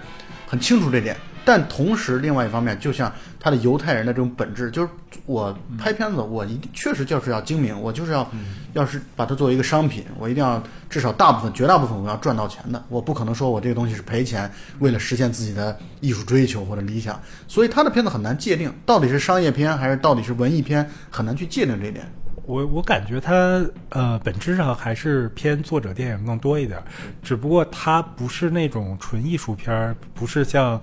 [0.49, 1.17] 很清楚这点。
[1.51, 4.89] 但同时，另外一方面，就像他的犹太人的这种本质，就是
[5.27, 8.31] 我拍片子，我一定确实就是要精明，我就是要，
[8.73, 14.49] 要是把它作为一个商品，我一定要至少大部分、绝大部分我要赚到钱的，我不可能说我这个东西是赔钱，
[14.79, 17.21] 为了实现自己的艺术追求或者理想。
[17.49, 22.07] 所以他的片子很难界定到底是商业片还是到底是文艺片，很难去界定这一点。
[22.47, 26.85] 我我感觉他呃本质上还是偏作者电影更多一点儿，
[27.23, 30.81] 只不过他不是那种纯艺术片儿，不是像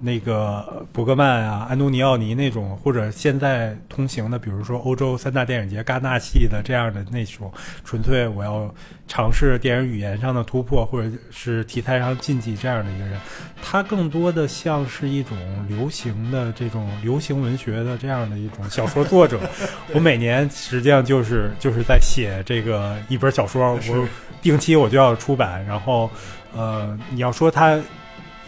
[0.00, 7.52] 那个伯格曼啊、安东尼奥尼那种，或者现在通行的，比如说欧洲三大电影节戛纳系的这样的那种，
[7.84, 8.74] 纯粹我要
[9.06, 13.20] 尝试电影语言上的突破，或者是题材上禁忌这样的一个人。
[13.62, 15.36] 他更多的像是一种
[15.68, 19.38] 流行的这种流行文学的这样的一种小说作者。
[19.92, 24.08] 我每年实际上就是就是在写这个一本小说，我
[24.40, 25.62] 定期我就要出版。
[25.66, 26.10] 然后，
[26.56, 27.78] 呃，你要说他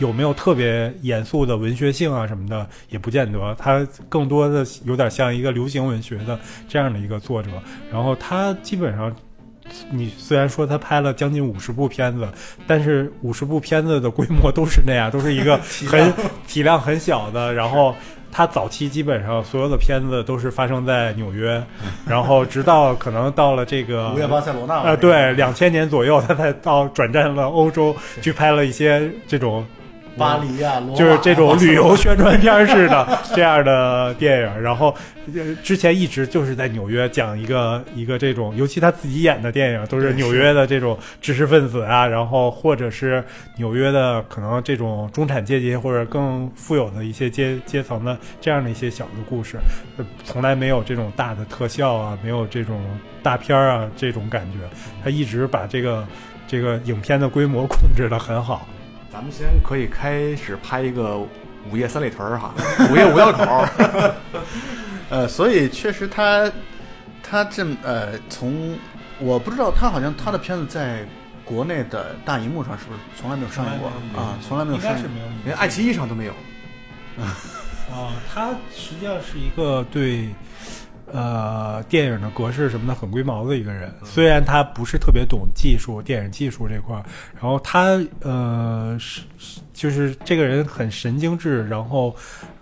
[0.03, 3.55] 有没有特别严肃的文学性啊什么的，也不见得。
[3.59, 6.39] 他更多的有点像一个流行文学的
[6.69, 7.51] 这样的一个作者。
[7.91, 9.15] 然后他基本上。
[9.91, 12.29] 你虽然说他拍了将近五十部片子，
[12.67, 15.57] 但是五十部片子的规模都是那样，都是一个
[15.89, 16.13] 很
[16.47, 17.55] 体量很小的。
[17.55, 17.95] 然后
[18.31, 21.63] 他早期基本上所有的片子都是发生在纽约，
[22.05, 29.65] 然后直到可能到了这个五月巴塞罗那啊，对，两千年左右，他才到转战了欧洲，去拍了一些这种。
[30.17, 34.95] 巴黎啊，就是这种旅游宣传片似的这样的电影，然后
[35.35, 43.25] 呃之前一直就是在纽约讲一个一个这种，尤其他自己演的电影都是纽约的这种知识分子啊，然后或者是
[43.57, 49.57] 纽约的可能这种中产阶级或者更富有的一些阶阶层的这样的一些小的故事，
[49.97, 52.81] 呃从来没有这种大的特效啊，没有这种
[53.23, 54.59] 大片儿啊这种感觉，
[55.03, 56.07] 他一直把这个
[56.47, 58.67] 这个影片的规模控制得很好。
[59.13, 62.55] 咱们先可以开始拍一个午夜三里屯儿哈，
[62.91, 64.15] 午夜五道口儿。
[65.11, 66.51] 呃，所以确实他
[67.23, 68.75] 他这呃，从
[69.19, 71.07] 我不知道他好像他的片子在
[71.45, 73.89] 国内的大荧幕上是不是从来没有上映过
[74.19, 74.39] 啊？
[74.41, 75.03] 从来没有上映过。
[75.03, 76.33] 该是没有连爱奇艺上都没有。
[77.93, 80.31] 啊，他实际上是一个对
[81.13, 83.93] 呃电影的格式什么的很龟毛的一个人。
[84.03, 87.05] 虽然他不是特别懂技术，电影技术这块儿，
[87.35, 92.15] 然后他呃是是就是这个人很神经质，然后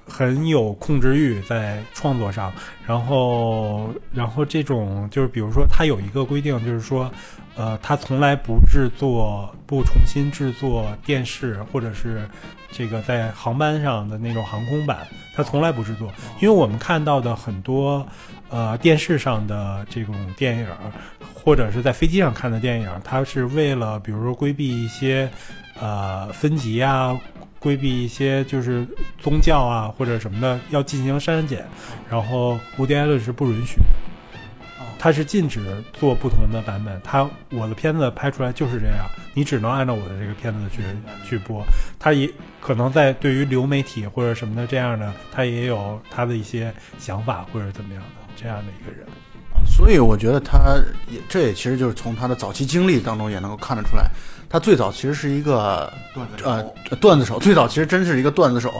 [0.07, 2.53] 很有控制欲在创作上，
[2.87, 7.11] 然后然后这种就是比如说他有一个规定，就是说
[7.57, 12.29] 呃他从来不制作不重新制作电视或者是
[12.71, 18.07] 这个在航班上的那种航空版，他从来不制作，因为我们看到的很多
[18.49, 20.67] 呃电视上的这种电影，
[21.35, 25.29] 或者是在飞机上看的电影，它是为了比如说规避一些
[25.81, 27.19] 呃分级啊，
[27.59, 28.87] 规避一些就是
[29.19, 31.67] 宗教啊或者什么的要进行删减，
[32.09, 33.85] 然后无迪艾伦是不允许的。
[35.03, 40.83] 它是禁止做不同的版本，它我的片子拍出来就是这样，你只能按照我的这个片子去
[41.27, 41.65] 去播。
[41.99, 42.31] 他也
[42.61, 49.07] 可能在对于流媒体或者什么的这样的，他也有他的一些想法或者怎么样的这样的一个人。
[49.65, 50.77] 所以我觉得他
[51.11, 54.11] 也这也其实就是从他的早期经历当中也能够看得出来，
[54.51, 56.63] 他最早其实是一个段子呃
[56.97, 58.71] 段子手，最早其实真是一个段子手。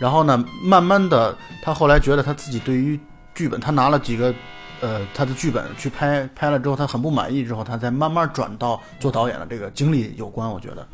[0.00, 2.98] 然后呢，慢慢的他后来觉得他自己对于
[3.32, 4.34] 剧本，他拿了几个
[4.80, 10.48] 呃他的剧本去拍，拍了之后他很不满意，之后他再慢慢转到做导演的这个经历有关。
[10.48, 10.86] 我觉得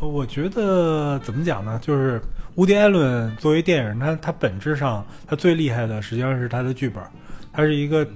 [0.00, 1.78] 我觉得怎么讲呢？
[1.82, 2.20] 就是
[2.56, 7.02] 乌迪·艾伦作为电影，他他本质上他最厉害的实际上是他的剧本，
[7.52, 8.06] 他是一个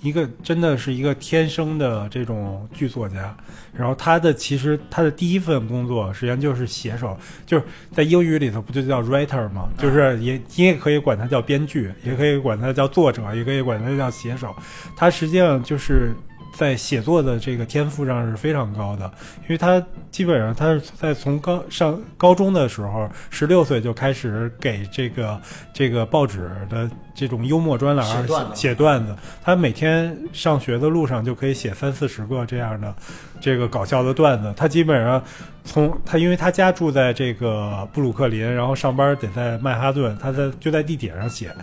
[0.00, 3.34] 一个真的是一个天生的这种剧作家。
[3.72, 9.68] 然后他的其实他的第一份工作实际上就是写手，就是在英语里头不就叫 writer 吗？
[9.76, 14.54] 就是也你也可以管他叫编剧，也可以管他叫作者，也可以管他叫写手。
[14.96, 16.14] 他实际上就是
[16.56, 19.04] 在写作的这个天赋上是非常高的，
[19.42, 25.40] 因为他基本上他是在从高上高中的时候，十六岁就开始给这个
[25.72, 29.14] 这个报纸的这种幽默专栏写段子写段子。
[29.42, 32.94] 他每天上学的路上就可以写三四十个这样的
[33.40, 34.52] 这个搞笑的段子。
[34.56, 35.22] 他基本上
[35.64, 41.54] 从他因为他家住在这个布鲁克林，然后上班得在曼哈顿，他在就在地铁上写。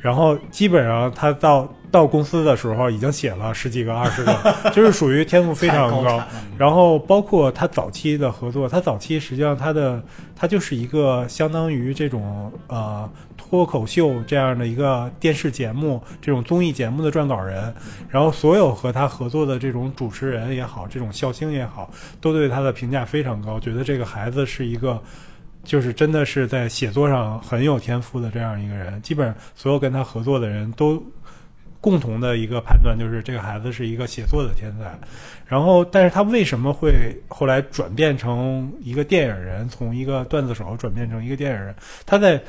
[0.00, 4.34] 然后基本上他到到公司的时候已经写了十几个、二十个，
[4.72, 6.22] 就是属于天赋非常高高。
[6.56, 10.02] 然后包括他早期的合作，他早期实际上他的
[10.34, 17.74] 他就是一个相当于这种呃脱口秀这样的一个电视节目、这种综艺节目的撰稿人。
[18.08, 21.90] 然后所有和他合作的这种主持人也好，这种笑星也好，
[22.20, 24.98] 都对他的评价非常高，觉得这个孩子是一个。
[25.62, 31.02] 就是真的是在写作上很有天赋的这样一个人，基本上所有跟他合作的人都
[31.80, 34.98] 共同的一个判断就是这个孩子是一个写作的天才。
[35.46, 41.74] 然后，但是他为什么会后来转变成一个电影人，从一个段子手转变成一个电影人？
[42.06, 42.40] 他在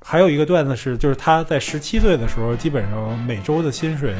[0.00, 4.14] 还有一个段子是，就是他在十七岁的时候，基本上每周的薪水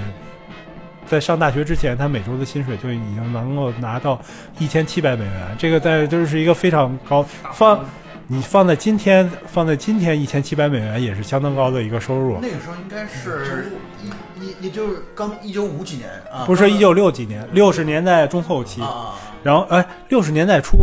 [1.06, 4.20] 在上大学之前，他每周的薪水就已经能够拿到
[4.58, 7.22] 一千七百美元，这个在就是一个非常高
[7.52, 7.84] 放。
[8.28, 12.38] 你放在今天，放在今天一千七百美元也是相当高的一个收入。
[12.42, 13.70] 那个时候应该是
[14.02, 18.82] 一一，也就是刚一九五几年啊，不是一九六几年，六十年代中后期。
[18.82, 19.14] 啊，
[19.44, 20.76] 然后哎，六十年代初，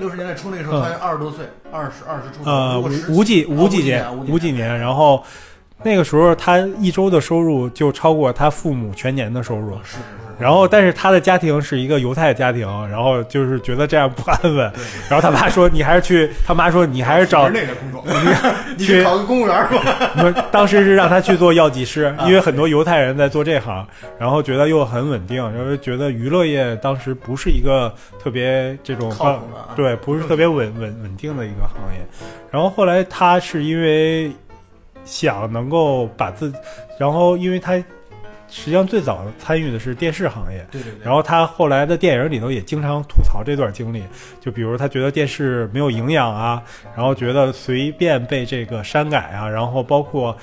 [0.00, 2.50] 六十年代初那个时候他二十多岁，二十二十出头。
[2.50, 2.80] 呃，
[3.10, 5.22] 五几啊五几年，五几年，然后
[5.84, 9.76] 那个时候他一周的收入就超过他父母全年的收入。
[9.84, 10.27] 是是是。
[10.38, 14.72] 然后，但是他的家庭是一个犹太家庭，然后就是觉得这样不安稳。
[15.08, 18.04] 然后他妈说：“你还是去。”他妈说：“你还是找内的工作。
[18.76, 20.12] 你去考个公务员吧。
[20.14, 23.84] 不，当时是让他去做药剂师，因为很多犹太人在做这行，
[24.18, 29.12] 然后觉得又很稳定，然后觉得娱乐业当时不是一个特别这种
[29.74, 32.06] 对，不是特别稳稳稳定的一个行业。
[32.50, 34.30] 然后后来他是因为
[35.04, 36.52] 想能够把自，
[36.98, 37.72] 然后因为他
[38.48, 41.04] 实际上最早参与的是电视行业，对对对。
[41.04, 44.02] 然后他后来的电影里头也经常吐槽这段经历，
[44.40, 46.62] 就比如他觉得电视没有营养啊，
[46.96, 50.36] 然后觉得随便被这个删改啊，然后包括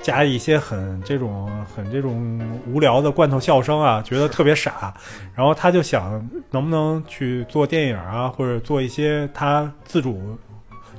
[0.00, 4.92] 加一些很这种很这种无聊的罐头笑声啊，觉得特别傻。
[5.34, 10.36] 然后他就想能不能去做电影啊，或者做一些他自主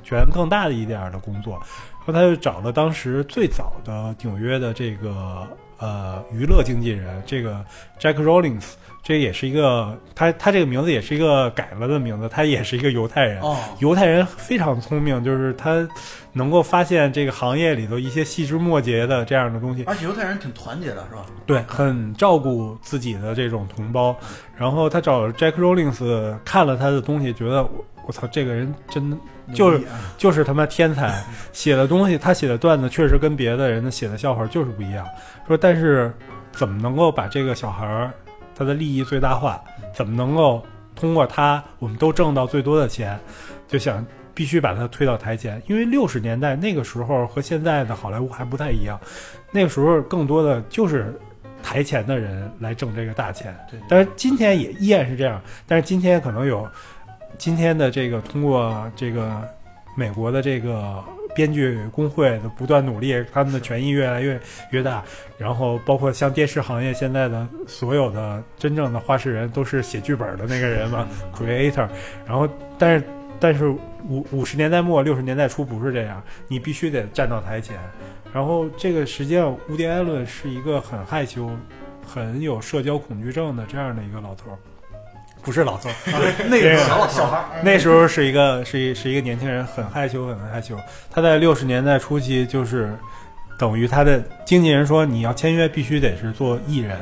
[0.02, 1.60] 权更大的一点儿的工作。
[2.06, 5.46] 然后他就找了当时最早的纽约的这个
[5.78, 7.64] 呃娱乐经纪人，这个
[8.00, 8.64] Jack Rollins，
[9.02, 13.40] 这也是一个他他这个名字也是一个改了的名字，他也是一个犹太人。
[13.40, 15.86] 哦，犹太人非常聪明，就是他
[16.32, 21.26] 能够发现这个行业里头一些细枝末节的这样的东西，而且犹太人挺团结的，是吧？
[21.46, 24.16] 对，很照顾自己的这种同胞。
[24.56, 27.68] 然后他找 Jack Rollins 看了他的东西，觉得
[28.06, 29.16] 我我操，这个人真的
[29.52, 29.80] 就是
[30.16, 35.06] 就是他妈天才，写的东西，他写的段子确实跟别的人的写的笑话就是不一样。
[35.46, 36.12] 说但是
[36.52, 38.12] 怎么能够把这个小孩儿
[38.54, 39.60] 他的利益最大化？
[39.94, 43.18] 怎么能够通过他我们都挣到最多的钱？
[43.66, 49.00] 就想必须把他推到台前，因为六十年代那个时候和现在的好莱坞还不太一样，
[49.50, 51.18] 那个时候更多的就是
[51.62, 53.56] 台前的人来挣这个大钱。
[53.70, 56.68] 对但是今天也依然是这样，但是今天可能有
[57.38, 59.42] 今天的这个通过这个
[59.96, 61.02] 美国的这个
[61.34, 65.02] 编剧工会的不断努力，他们的权益越来越越大，
[65.36, 71.88] 然后包括像电视行业现在的所有的真正的话事人都是写剧本的那个人嘛，creator，
[72.24, 73.04] 然后但是
[73.40, 73.68] 但是
[74.08, 77.76] 五五十年代末六十年代初不是这样，你必须得站到台前，
[78.32, 81.50] 然后这个实际上乌迪艾伦是一个很害羞、
[82.06, 84.58] 很有社交恐惧症的这样的一个老头儿，
[85.44, 85.94] 不是老头儿。
[86.48, 90.76] 那个这个小小孩儿，那时候是一个是一是一个年轻人，很害羞，很害羞。
[91.10, 92.96] 他在六十年代初期，就是
[93.58, 96.98] 等于他的经纪人说，你要签约必须得是做艺人，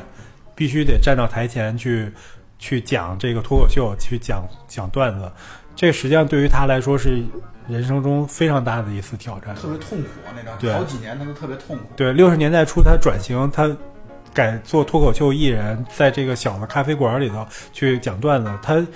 [0.55, 2.13] 必须得站到台前去
[2.59, 5.31] 去讲这个脱口秀，去讲讲段子。
[5.75, 7.23] 这实际上对于他来说是
[7.67, 9.55] 人生中非常大的一次挑战。
[9.55, 11.83] 特别痛苦啊，那对段好几年他都特别痛苦。
[11.97, 13.75] 对，六十年代初他转型，他
[14.33, 18.51] 改做脱口秀艺人，在这个小的咖啡馆里头去讲段子。
[18.63, 18.87] 他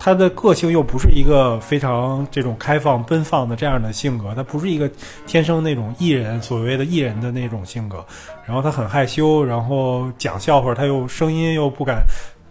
[0.00, 4.88] 他的个性又不是一个非常这种开放奔放的这样的性格，他不是一个
[5.26, 8.04] 天生那种艺人所谓的艺人的那种性格。
[8.44, 12.04] 然后他很害羞，然后讲笑话他又声音又不敢，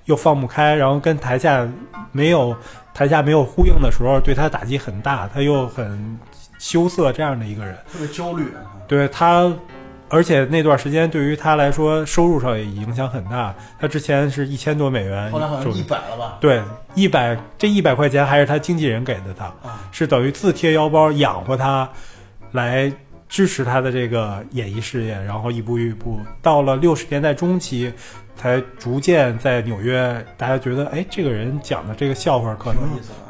[0.05, 1.65] 又放不开，然后跟台下
[2.11, 2.53] 没有
[2.93, 6.19] 台下没有呼应的时候，对他打击很大，他又很
[6.59, 7.75] 羞涩这样的一个人。
[7.91, 8.59] 特别焦虑啊。
[8.89, 9.49] 对他，
[10.10, 13.53] 而且那段时间对于他来说收入上也影响很大。
[13.80, 16.38] 他之前是一千多美元，后来好像一百了吧？
[16.39, 16.62] 对
[16.95, 21.89] 一百这一百块钱还是他经纪人给的他，啊，是等于自贴腰包养活他，
[22.51, 22.91] 来
[23.28, 27.91] 支持他的这个演艺事业，然后一步一步到了六十年代中期，
[28.36, 32.82] 才逐渐在纽约，大家觉得哎，这个人讲的这个笑话可能。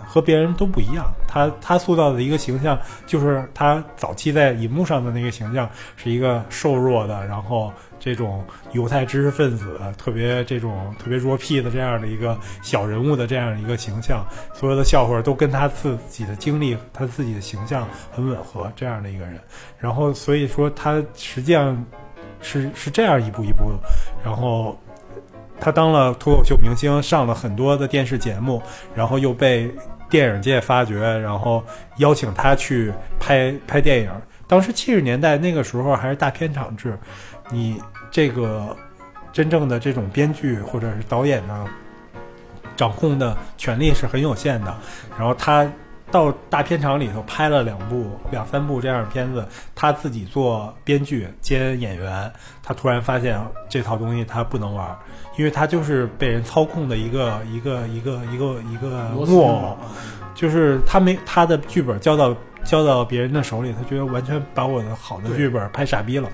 [0.07, 1.05] 和别人都不一样。
[1.27, 14.25] 他他塑造的一个形象，就是他早期在荧幕上的那个形象，是一个瘦弱的，然后这种犹太知识分子，特别这种特别弱屁的这样的一个小人物的这样一个形象。
[14.53, 19.39] 所有的笑话都跟他自己的经历、他自己的形象很吻合，这样的一个人。
[19.77, 21.85] 然后所以说他实际上
[22.41, 23.71] 是是这样一步一步，
[24.23, 24.77] 然后。
[25.59, 28.61] 他当了脱口秀明星，上了很多的电视节目，
[28.93, 29.67] 然后又被
[30.09, 31.63] 电影界发掘，然后
[31.97, 34.11] 邀请他去拍拍电影。
[34.47, 36.97] 当时七十年代那个时候还是大片场制，
[37.51, 38.75] 你这个
[39.33, 41.65] 真正的这种编剧或者是导演呢，
[42.75, 44.73] 掌控的权力是很有限的。
[45.17, 45.69] 然后他
[46.09, 49.45] 到大片场里头拍了两部、两三部这样的片子，
[49.75, 52.31] 他自己做编剧兼演员，
[52.63, 53.37] 他突然发现
[53.67, 54.97] 这套东西他不能玩，
[55.37, 59.77] 因为他就是被人操控的一个一个一个一个一个木偶，
[60.35, 66.27] 就是他没他的剧本交到交到别人的手里，他觉得完全把我的好的剧本拍傻逼了，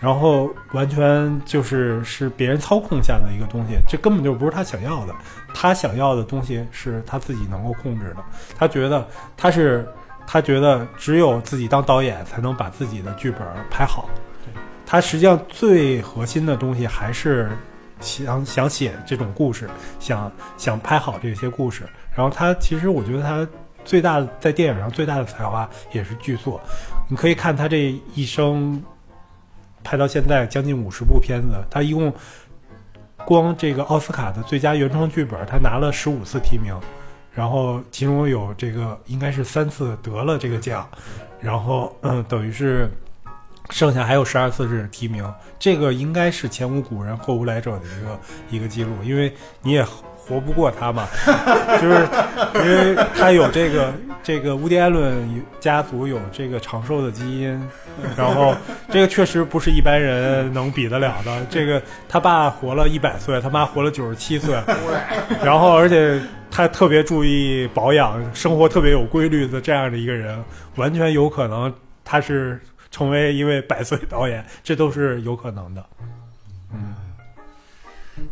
[0.00, 5.14] 然后完全就是是别人操控下的一个东西，这根本就不是他想要的。
[5.54, 8.24] 他想要的东西是他自己能够控制的，
[8.56, 9.86] 他觉得他是
[10.26, 13.40] 他觉得只有自己当导演才能把自己的剧本
[13.70, 14.08] 拍好。
[14.86, 17.50] 他实际上最核心的东西还是
[18.00, 19.68] 想想写这种故事，
[19.98, 21.84] 想想拍好这些故事。
[22.14, 23.46] 然后他其实我觉得他
[23.84, 26.60] 最大的在电影上最大的才华也是剧作。
[27.08, 28.82] 你可以看他这一生
[29.82, 32.12] 拍到现在将近五十部片子，他一共
[33.24, 36.78] 光这个奥斯卡的最佳原创剧本，他拿了十五次提名，
[37.32, 40.88] 然后其中有这个应该是三次得了这个奖，
[41.40, 42.90] 然后嗯，等于是
[43.70, 45.24] 剩下还有十二次是提名，
[45.58, 51.06] 这个应该是前无古人后无来者的一个一个记录，因为你也活不过他嘛，
[51.80, 52.08] 就是
[52.54, 53.92] 因为他有这个
[54.22, 57.68] 这个乌迪艾伦家族有这个长寿的基因，
[58.16, 58.54] 然后
[58.90, 61.46] 这个确实不是一般人能比得了的。
[61.48, 64.54] 这个他爸活了一百岁，他妈活了九十七岁，
[65.42, 70.42] 然后而且他特别注意保养，生活特别有规律的这样的一个人，
[70.76, 71.72] 完全有可能
[72.04, 72.60] 他是
[72.90, 75.86] 成为一位百岁导演，这都是有可能的。
[76.72, 76.94] 嗯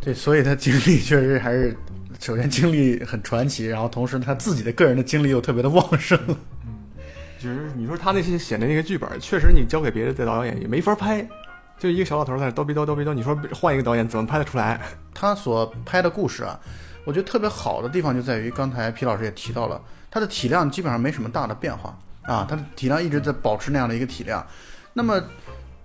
[0.01, 1.75] 对，所以他经历确实还是，
[2.19, 6.19] 首先经历很传奇，然后同时他自己的个人的精力又特别的旺盛。
[6.27, 6.35] 嗯
[7.39, 11.25] 就是你说他那些写的那个剧本，确实你交给别的导演也没法拍，
[11.77, 14.81] 就一个小老头在那叨逼叨叨逼叨，你说换一个导演怎么拍得出来？
[15.13, 16.59] 他所拍的故事啊，
[17.05, 19.79] 我觉得特别好的地方就在于，刚才皮老师也提到了，
[20.09, 21.97] 他的体量基本上没什么大的变化
[22.27, 24.45] 啊，它的体量一直在保持那样的一个体量。
[24.93, 25.19] 那么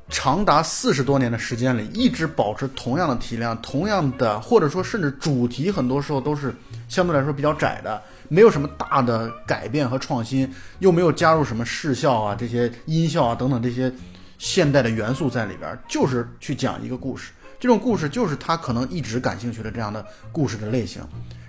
[0.09, 6.55] 长达四十多年的时间里，一直保持同样的体量，同样的或者说甚至主题很多时候都是
[6.89, 13.91] 相对来说比较窄的，没有什么大的改变和创新，又没有加入什么视效啊、这些音效啊等等这些
[14.37, 17.31] 现代的元素在里边，就是去讲一个故事。
[17.61, 21.01] 这种故事就是他可能一直感兴趣的这样的故事的类型，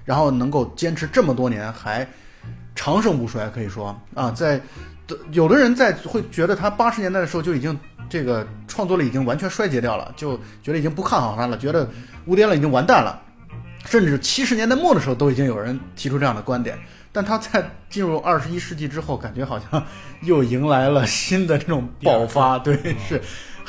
[0.05, 2.07] 然后能够坚持这么多年还
[2.75, 4.59] 长盛不衰，可以说啊，在
[5.31, 7.77] 有的人在会觉得他八十年代的时候就已经
[8.09, 11.89] 这个创作力已经完全衰竭掉了，就觉得已经不看好他了，觉得
[12.25, 13.21] 乌迪了已经完蛋了，
[13.85, 16.77] 甚至七十年代末的时候都已经有人提出这样的观点。
[17.11, 19.85] 但他在 进入二十一世纪之后，感觉好像
[20.23, 22.75] 又迎来了新的这种爆发，对，
[23.07, 23.21] 是。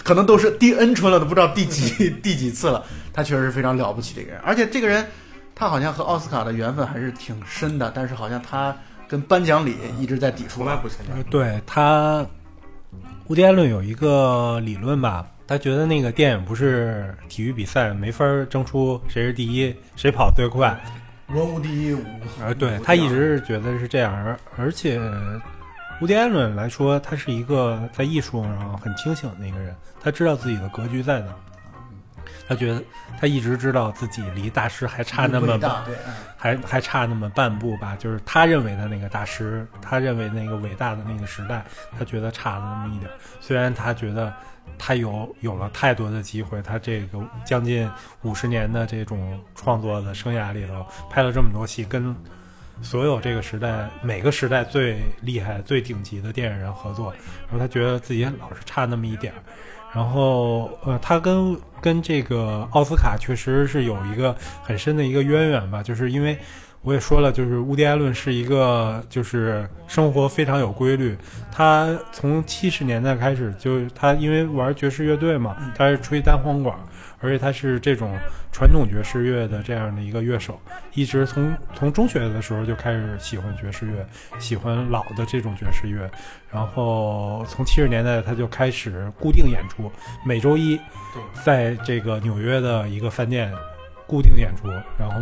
[0.02, 2.84] 可能都是第 N 春了，都不知道第几 第几次了。
[3.12, 5.06] 他确实是非常了不起的一个人，而且这个人，
[5.54, 7.92] 他好像和奥斯卡的缘分还是挺深的。
[7.94, 8.76] 但是好像他
[9.08, 10.66] 跟颁奖礼一直在抵触从。
[10.66, 11.12] 来不参加。
[11.14, 12.24] 呃，对他，
[13.28, 20.78] 乌迪艾伦有一个理论吧，他觉得那个电影不是体育比赛，没法儿争出谁是第一，谁跑最快。
[21.28, 22.04] 文无第一，武
[22.40, 25.00] 呃，对他一直是觉得是这样，而而且
[26.02, 31.36] 乌迪艾伦来说，他是一个在艺术上很清醒的一个人，他知道自己的格局在哪儿，
[32.46, 32.82] 他觉得
[33.20, 41.64] 他一直知道自己离大师还差那么嗯还还差那么半步吧，就是他认为的那个大师，他认为那个伟大的那个时代，
[41.98, 43.14] 他觉得差了那么一点儿。
[43.40, 44.30] 虽然他觉得
[44.78, 47.90] 他有有了太多的机会，他这个将近
[48.22, 52.14] 五十年的这种创作的生涯里头，拍了这么多戏，跟
[52.82, 57.10] 所有这个时代每个时代最厉害、最顶级的电影人合作，
[57.44, 59.38] 然后他觉得自己老是差那么一点儿。
[59.94, 66.36] 然后，呃，他跟跟这个奥斯卡确实是有一个很深的一个渊源吧，就是因为
[66.84, 71.16] 我也说了，就是乌迪艾伦是一个就是生活非常有规律。
[71.50, 76.78] 他从七十年代开始就他因为玩爵士乐队嘛，他是吹单簧管，
[77.20, 78.14] 而且他是这种
[78.52, 80.60] 传统爵士乐的这样的一个乐手，
[80.92, 84.06] 一直从从中学的时候就开始喜欢爵士乐，
[84.38, 86.10] 喜欢老的这种爵士乐。
[86.52, 89.90] 然后从七十年代他就开始固定演出，
[90.22, 90.78] 每周一
[91.42, 93.50] 在这个纽约的一个饭店
[94.06, 95.20] 固定演出，然后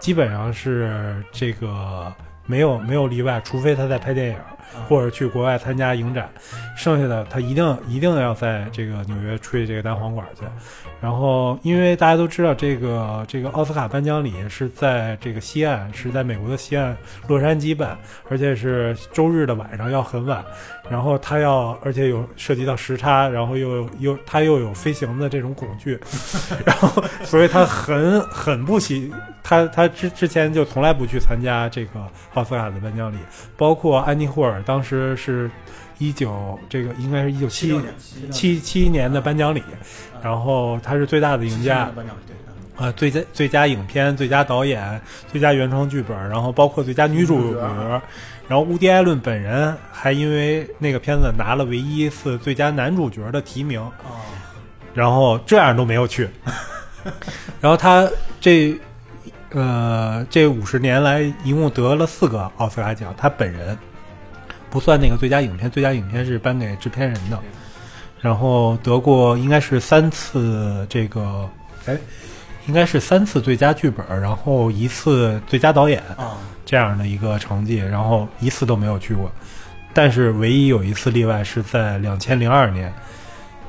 [0.00, 2.12] 基本上是这个
[2.46, 4.36] 没有没有例外，除非他在拍电影。
[4.88, 6.28] 或者去国外参加影展，
[6.76, 10.44] 剩下的他一定一定要在这个纽约吹这个单簧管去。
[11.00, 16.96] 然后，因为大家都知道，这个这个奥斯卡颁奖礼是在这个西岸，是在美国的西岸
[17.28, 17.98] 洛杉矶办，
[18.30, 20.42] 而且是周日的晚上要很晚。
[20.88, 25.98] 然后他要，而且有涉及到时差，然后又又他又有飞行的这种恐惧，
[26.64, 29.12] 然后所以他很很不喜，
[29.42, 32.00] 他他之之前就从来不去参加这个
[32.34, 33.16] 奥斯卡的颁奖礼，
[33.56, 35.50] 包括安妮霍尔当时是
[35.98, 37.80] 一九这个应该是一九七
[38.30, 39.12] 七七年。
[39.12, 39.62] 的颁奖礼，
[40.22, 41.90] 然后他是最大的赢家。
[42.76, 45.00] 啊，最佳最佳影片、最佳导演、
[45.30, 48.02] 最佳原创剧本，然后包括最佳女主角，
[48.48, 53.80] 然后乌迪·艾伦本人还因为那个片子拿了唯一一次最佳男主角的提名，
[54.92, 56.28] 然后这样都没有去，
[57.62, 58.76] 然后他这
[59.50, 63.78] 呃这五十年来一共得了四个奥斯卡奖，他本人
[64.74, 67.38] 不算那个最佳影片，最佳影片是颁给制片人的，
[68.20, 71.48] 然后得过应该是三次这个
[71.86, 71.96] 哎。
[72.66, 79.30] 应该是三次最佳剧本，然后一次最佳导演啊，这样的一个成绩，然后一次都没有去过。
[79.92, 82.90] 但是唯一有一次例外是在两千零二年，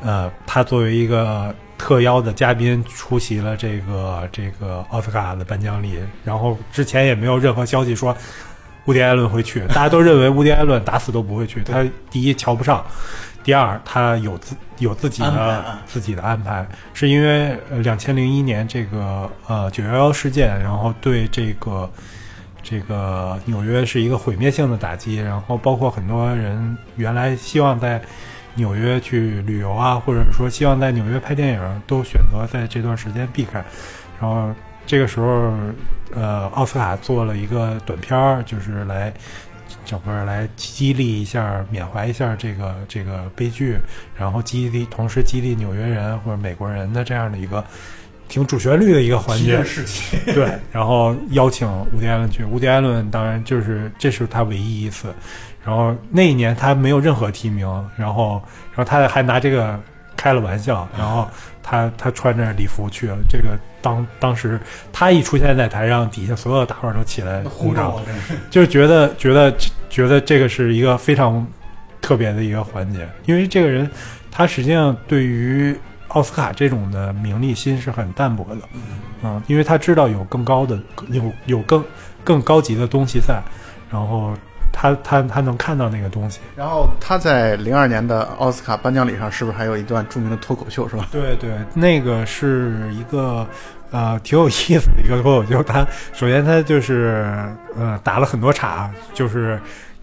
[0.02, 8.16] 呃，他作为一个特邀的嘉宾出席了这个这个奥斯卡的颁奖礼，然后之前也没有任何消息说
[8.86, 12.84] 乌迪·艾伦会去，大家都认为乌迪·艾伦打死都不会去，他第一瞧不上。
[13.44, 21.88] 第二，他有自有自己的自己的安排，是因为两千零一年这个呃九幺幺事件，然后对这个
[22.64, 28.02] 这个纽约是一个毁灭性的打击，然后包括很多人原来希望在
[28.56, 33.64] 纽约去旅游啊，或者说希望在纽约拍电影，都选择在这段时间避开。
[34.20, 34.50] 然后
[34.86, 35.54] 这个时候，
[36.14, 39.14] 呃，奥斯卡做了一个短片儿，就是来。
[39.84, 43.78] 整个来激励一下、缅怀一下这个这个悲剧，
[44.18, 47.64] 然后激励，同时激励纽约人或者美国人的这样的一个
[48.28, 49.64] 挺主旋律的一个环节。
[50.34, 52.44] 对，然后邀请伍迪·艾伦去。
[52.44, 55.14] 伍迪·艾伦当然就是这是他唯一一次。
[55.64, 58.42] 然后那一年他没有任何提名，然后
[58.74, 59.80] 然后他还拿这个
[60.18, 61.30] 开了玩笑，然后
[61.66, 63.18] 他他穿着礼服去了。
[63.28, 64.60] 这个当当时
[64.94, 67.96] 他一出现在台上，底下所有的大伙都起来鼓掌，
[68.52, 69.52] 就是觉得觉得。
[69.88, 71.48] 觉得这个是一个非常
[72.02, 73.90] 特别的一个环节，因为这个人
[74.30, 75.74] 他实际上对于
[76.10, 78.62] 奥斯卡这种的名利心是很淡薄的，
[79.24, 80.78] 嗯，因为他知道有更高的
[81.12, 81.82] 有有更
[82.26, 83.42] 更高级的东西在，
[83.90, 84.34] 然后
[84.78, 86.42] 他他他能看到那个东西。
[86.56, 91.08] 然后他在零二年的奥斯卡颁奖礼上是不是还有一段著名的脱口秀是吧？
[91.12, 93.48] 对对，那个是一个
[93.92, 95.64] 呃挺有意思的一个脱口秀。
[95.64, 97.26] 他首先他就是
[97.78, 99.58] 呃打了很多岔，就是。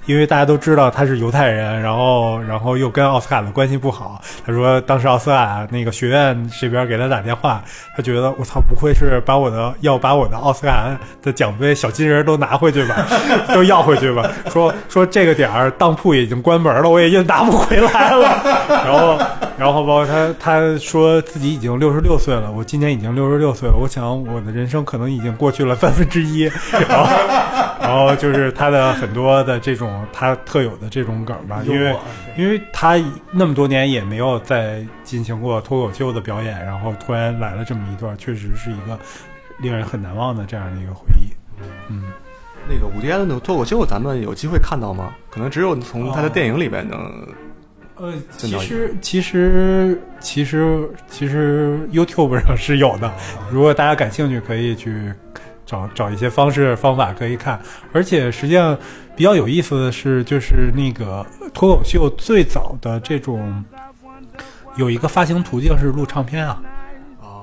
[0.07, 4.21] 因为大家都知道他是犹太人，然后，然后又跟奥斯卡的关系不好。
[4.45, 7.63] 他说，当时奥斯卡那个学院这边给他打电话，
[7.97, 10.91] 他觉得我操，不会是把我的要把我的奥斯卡
[11.23, 13.07] 的奖杯小金人都拿回去吧，
[13.55, 14.29] 都要回去吧？
[14.51, 18.43] 说说这个点儿当铺已经关门了，我也就拿不回来了。
[18.69, 19.19] 然后，
[19.57, 26.51] 然后包括他他说自己已经六十六岁了，我今年已经六十六岁了，我想我的人生可能已经过去了三分之一。
[26.89, 27.07] 然后，
[27.81, 29.92] 然后就是他的很多的这种。
[30.13, 31.97] 他特有的这种梗吧，因为
[32.37, 32.97] 因为他
[33.31, 38.99] 那么多年也没有再进行过脱口秀的表演，然后突然来了这么一段，确实是一个
[39.61, 41.33] 令人很难忘的这样的一个回忆。
[41.89, 42.05] 嗯，
[42.69, 45.15] 那个伍迪·艾伦的脱口秀，咱们有机会看到吗？
[45.31, 46.99] 可能只有从他的电影里边能。
[47.97, 53.13] 呃，其实其实其实其实 YouTube 上是有的，
[53.51, 55.13] 如果大家感兴趣，可以去。
[55.73, 57.59] 找找一些方式方法可以看，
[57.95, 58.77] 而且实际上
[59.17, 63.65] 比较有意思的是，就是那个脱口秀最早的这种
[64.77, 66.61] 有一个发行途径是录唱片啊。
[67.23, 67.43] 哦，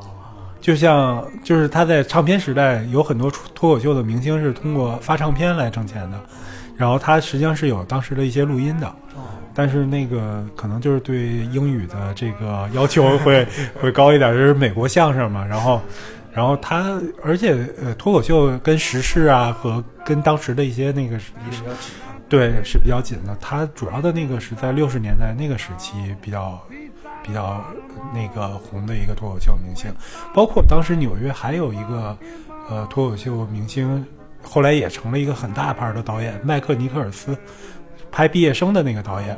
[0.61, 6.21] 就像就是他在唱片时代有很多脱口秀的明星是通过发唱片来挣钱的，
[6.77, 8.86] 然后他实际上是有当时的一些录音的。
[9.15, 9.25] 哦，
[9.55, 11.17] 但是那个可能就是对
[11.51, 13.47] 英语的这个要求会
[13.82, 15.82] 会高一点，就是美国相声嘛，然后。
[16.32, 21.17] 然后他，而且呃，脱口秀跟时事啊，和跟当时的一些那个，
[22.30, 23.36] 对，是比较紧的。
[23.41, 26.61] 他主要的那个是在六十年代那个时期比较
[27.23, 27.63] 比较
[28.13, 29.91] 那个红的一个脱口秀明星，
[30.34, 32.17] 包括当时纽约还有一个
[32.69, 34.05] 呃脱口秀明星，
[34.41, 37.36] 后来也成了一个很大牌的导演，麦克尼克尔斯。
[38.12, 39.38] 拍毕业生的那个导演，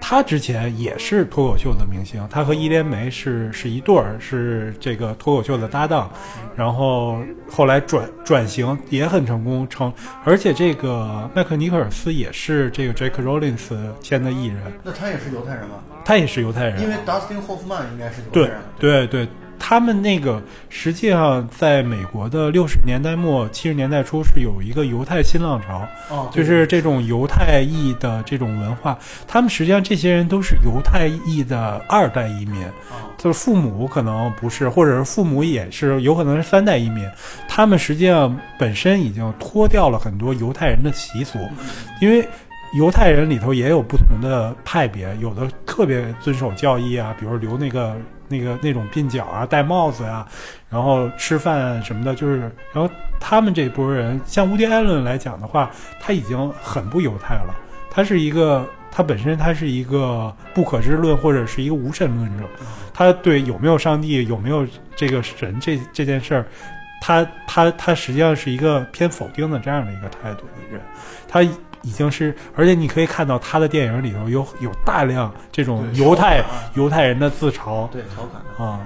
[0.00, 6.10] 他之前也是脱口秀的明星，他和伊莲梅是是一对儿，是这个脱口秀的搭档，
[6.56, 7.18] 然后
[7.50, 9.92] 后来转转型也很成功，成
[10.24, 15.76] 而且这个麦克尼克尔斯也是这个 Jake Rollins 签的艺人，那他也是犹太人吗？
[16.04, 19.28] 他也是犹太人，因为 Dustin Hoffman 应该是犹太人，对对对
[19.58, 32.64] 他们那个实际上在美国的六十年代末七十年代初是有一个犹太新浪潮，哦就是这种犹太裔的这种文化，他们实际上这些人都是犹太裔的二代移民，
[33.16, 37.08] 就是父母可能不是，或者是父母也是，有可能是三代移民，
[37.48, 41.38] 他们实际上本身已经脱掉了很多犹太人的习俗，
[42.00, 42.26] 因为。
[42.74, 47.96] 犹太人里头也有不同的派别，有的特别遵守教义啊，比如留那个
[48.28, 50.26] 那个那种鬓角啊，戴帽子呀、
[50.68, 52.40] 然后吃饭什么的，就是，
[52.72, 55.70] 然后他们这波人，像乌迪·艾伦来讲的话，
[56.00, 57.54] 他已经很不犹太了，
[57.90, 62.44] 他是一个，他本身他是一个不可知论或者是一个无神论者，
[62.92, 66.46] 他对有没有上帝、有没有这个神这这件事儿，
[67.00, 70.80] 他他他实际上是一个偏否定的这样的一个态度的人，
[71.26, 71.42] 他
[71.82, 78.66] 已经是，而且你可以看到他的电影里头有有大量这种犹太犹太人的自嘲对调侃。
[78.66, 78.80] 啊，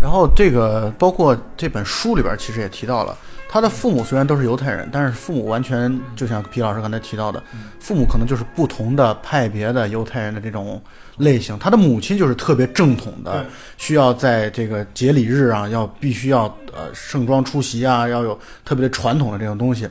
[0.00, 3.16] 然后这个包括这本书里边其实也提到了，
[3.48, 7.42] 他的父母虽然都是犹太人，但是父母完全就像皮老师刚才提到的，
[7.80, 10.80] 父母可能就是不同的派别的犹太人的这种
[11.16, 11.58] 类型。
[11.58, 13.44] 他的母亲就是特别正统的，
[13.76, 19.88] 需要在这个节礼日啊，要必须要呃盛装出席啊，要有特别的传统的这种东西。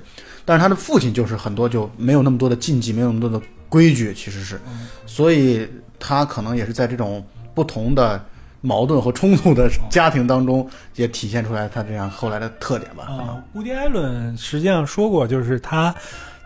[0.47, 4.57] 但是他的父亲就是很多就没有那么多的禁忌，没有那么多的规矩，其实是，
[5.05, 5.67] 所以
[5.99, 7.21] 他可能也是在这种
[7.53, 8.23] 不同的
[8.61, 13.03] 矛盾和冲突的家庭当中，也体现出来他这样后来的特点吧。
[13.03, 15.93] 啊，乌迪·艾伦实际上说过，就是他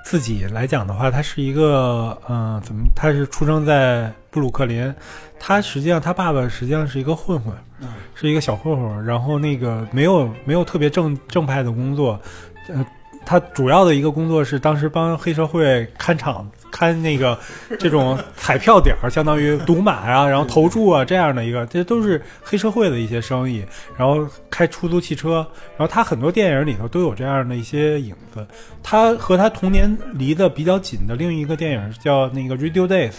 [0.03, 2.81] 自己来讲的话，他是一个嗯、怎么？
[2.95, 4.91] 他是出生在布鲁克林，
[5.39, 12.19] 他实际上他爸爸实际上是一个混混，嗯是一个小混混，然后那个没有没有特别正正派的工作，
[12.67, 12.83] 呃。
[13.31, 17.39] 他主要的一个工作是当时帮黑社会看场、看那个
[17.79, 23.63] 这种彩票点儿，相当于赌马啊，然后投注啊这样的一个，这都是黑社会的一些生意。
[23.95, 28.45] 然后开出租汽车，然后他很多电影里头都有这样的一些影子。
[28.83, 33.11] 他和他童年离得比较紧的另一个电影叫那个《Radio Days》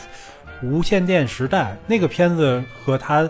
[0.63, 3.27] 无线电时代，那个片子和他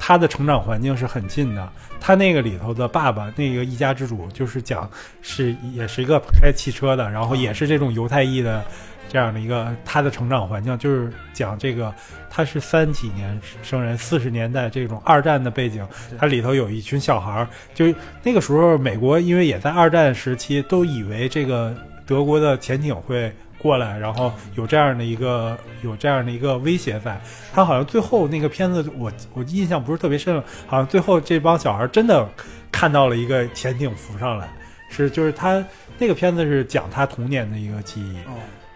[0.00, 1.68] 他的成长环境是很近的。
[2.00, 4.90] 他那个里头的爸爸，那个一家之主，就是讲
[5.20, 8.64] 是也是一个开汽车的，然后也是这种犹太裔的
[9.08, 11.92] 这样的一个他的成长环境，就是讲这个
[12.30, 15.86] 他是三几年生人，四十年代这种二战的背景，
[16.18, 17.86] 它里头有一群小孩儿，就
[18.22, 21.74] 那个时候美国因为也在二战时期，都以为这个
[22.06, 27.20] 德国的潜艇会过来，然后有这样的一个有这样的一个威胁在。
[27.52, 32.26] 他好像最后那个片子我我印象不是特别深了，好像最后这帮小孩真的
[32.70, 34.48] 看到了一个潜艇浮上来，
[34.88, 35.64] 是就是他
[35.98, 38.16] 那个片子是讲他童年的一个记忆。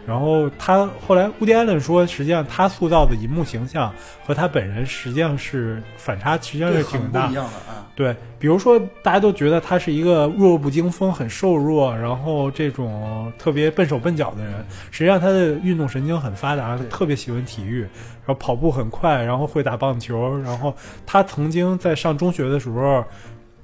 [0.07, 3.93] 然后他后来，乌迪·艾伦说，实际上他塑造的银幕形象
[4.27, 7.37] 和他本人实际上是反差，实际上是挺大不一。
[7.37, 7.87] 样的啊。
[7.95, 14.55] 对，比如说大家都觉得他是一个弱不禁风、很瘦弱，然后这种特别笨手笨脚的人，
[14.91, 20.75] 实际上他的运动神经很发达，特别喜欢体育，然后跑步很快，然后会打棒球，然后
[21.07, 23.05] 他曾经在上中学的时候。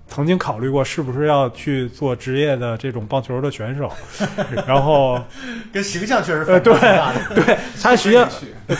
[0.08, 3.92] 曾经考虑过是不是要去做职业的这种棒球的选手，
[4.66, 5.22] 然后
[5.72, 6.74] 跟形象确实呃对
[7.34, 8.28] 对 他实际上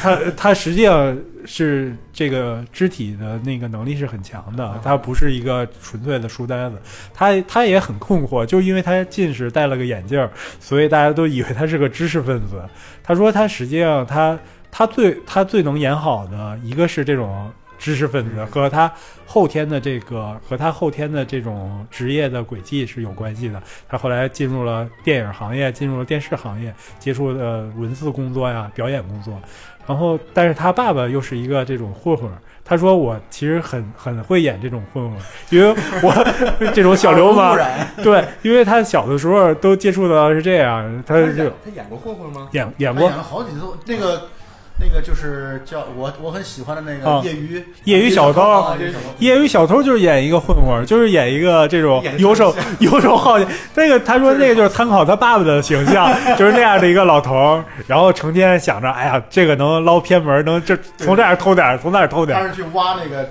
[0.01, 6.77] 他他实际上是这个肢体的那个能力是很强的，他不是一个纯粹的书呆子。
[7.15, 12.63] 他他也很困惑，就因为他近视戴了个眼镜儿，所以大家都以为他是个知识分子。
[13.03, 14.39] 他说他实际上他
[14.71, 17.51] 他最他最能演好的一个是这种。
[17.79, 18.93] 知识分子和他
[19.25, 23.63] 后天的这个和他后天的这种职业的轨迹是有关系的。
[23.89, 29.41] 他后来进入了电影行业，进入了电视行业，接触的文字工作呀、表演工作。
[29.87, 32.31] 然后，但是他爸爸又是一个这种混混。
[32.63, 35.19] 他说：“我其实很很会演这种混混，
[35.49, 37.57] 因为我这种小流氓
[38.05, 42.51] 对，因为他小的时候都接触到是这样，他就他演过混混吗？
[42.53, 44.29] 演演过演了好几次，那个
[44.81, 53.49] 那个就是叫我我很喜欢的那啊个业余业余小偷啊业余小偷业余小偷就是演一个混混，就是演一个这种游手游手好闲。
[53.75, 56.09] 那个他说那个就是参考他爸爸的形象，
[56.39, 63.29] 就是那样的一个老头，然后成天想着，哎呀，这个能捞偏门，能这从这儿偷点儿，从那儿偷点儿，他是去挖那个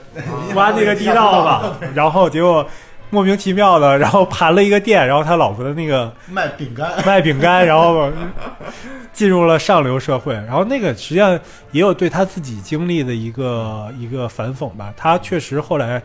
[0.53, 2.67] 挖那个地道吧，然后结果
[3.09, 8.11] 莫名其妙的，然后盘了一个店，然后他老婆的那个卖饼干， 卖饼干，然后
[9.13, 10.33] 进入了上流社会。
[10.33, 11.39] 然后那个实际上
[11.71, 14.93] 也有对他自己经历的一个一个反讽吧。
[14.97, 16.01] 他确实后来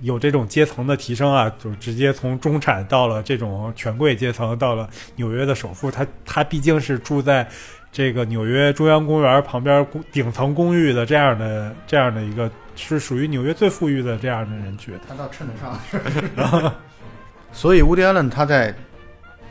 [0.00, 5.90] 有这种阶层的提升啊，就直接从中产到了这种权贵阶层，到了纽约的首富。
[5.90, 7.46] 他他毕竟是住在
[7.92, 12.50] 这个纽约中央公园旁边顶层公寓的这样的这样的一个
[12.80, 14.98] 是属于纽约最富裕的这样的人群。
[15.08, 16.72] 他倒称得上。
[17.52, 18.74] 所以，乌迪·艾伦他在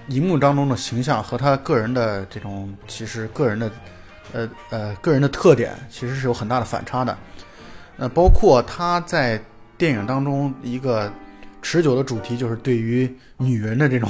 [0.08, 3.72] 荧幕当中的形象和他个人的这种其实个人的
[4.34, 7.18] 呃呃个人的特点，其实是有很大的反差的。
[7.98, 9.42] 呃，包括他在
[9.78, 11.12] 电影当中一个
[11.62, 14.10] 持久的主题，就是对于女人的这种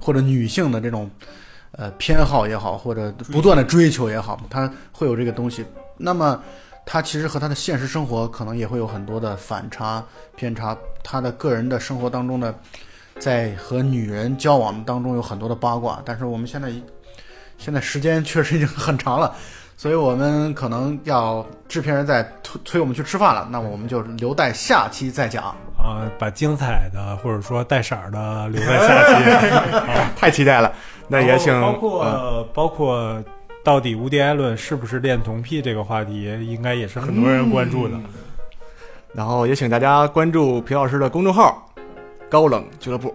[0.00, 1.08] 或者女性的这种
[1.70, 5.64] 呃偏好也好，或者不断的追求也好，他会有这个东西。
[5.96, 6.42] 那么，
[6.90, 10.02] 他其实和他的现实生活可能也会有很多的反差
[10.34, 10.74] 偏差。
[11.04, 12.54] 他的个人的生活当中的，
[13.18, 16.72] 在和女人交往当中有很多的八卦，但是我们现在
[17.58, 19.34] 现在时间确实已经很长了，
[19.76, 25.44] 所以我们可能要制片人在催催我们去吃饭了，那么我们就留待下期再讲。
[25.76, 30.10] 啊，把精彩的或者说带色儿的留在下期。
[30.16, 30.72] 太期待了。
[31.06, 33.22] 那也请包括、嗯包括
[33.68, 38.00] 到底无敌艾伦是不是恋童癖这个话题，应该也是很多人关注的。
[39.12, 41.70] 然后也请大家关注皮老师的公众号
[42.30, 43.14] “高冷俱乐部”。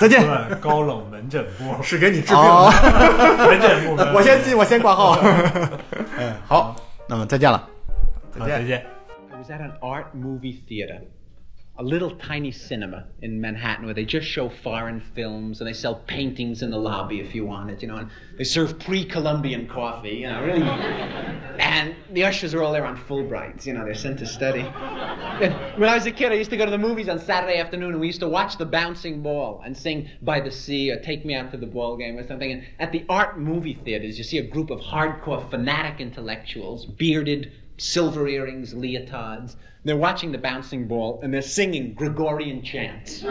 [0.00, 0.26] 再见。
[0.58, 2.72] 高冷门诊部，是给你治病哦
[3.36, 3.46] 的。
[3.46, 5.18] 门诊部，我先进，我先挂号。
[6.18, 6.74] 嗯，好，
[7.06, 7.68] 那么再见了。
[8.38, 8.86] 好，再见。
[9.32, 10.98] I was at an art movie theater,
[11.76, 15.96] a little tiny cinema in Manhattan where they just show foreign films and they sell
[16.06, 18.08] paintings in the lobby if you want it, you know, and
[18.38, 20.62] they serve pre-Columbian coffee, you know, really.
[21.56, 24.60] And the ushers are all there on Fulbrights, you know, they're sent to study.
[24.60, 27.58] And when I was a kid, I used to go to the movies on Saturday
[27.58, 31.00] afternoon and we used to watch The Bouncing Ball and sing By the Sea or
[31.00, 32.50] Take Me Out to the Ball Game or something.
[32.50, 37.52] And at the art movie theaters, you see a group of hardcore fanatic intellectuals, bearded,
[37.76, 39.56] silver earrings, leotards.
[39.84, 43.20] They're watching the bouncing ball and they're singing Gregorian chants.
[43.20, 43.28] so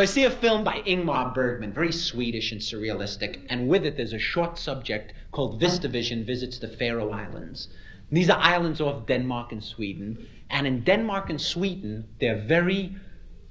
[0.00, 4.12] I see a film by Ingmar Bergman, very Swedish and surrealistic, and with it there's
[4.12, 7.68] a short subject called Vistavision Visits the Faroe Islands.
[8.10, 12.94] These are islands off Denmark and Sweden, and in Denmark and Sweden they're very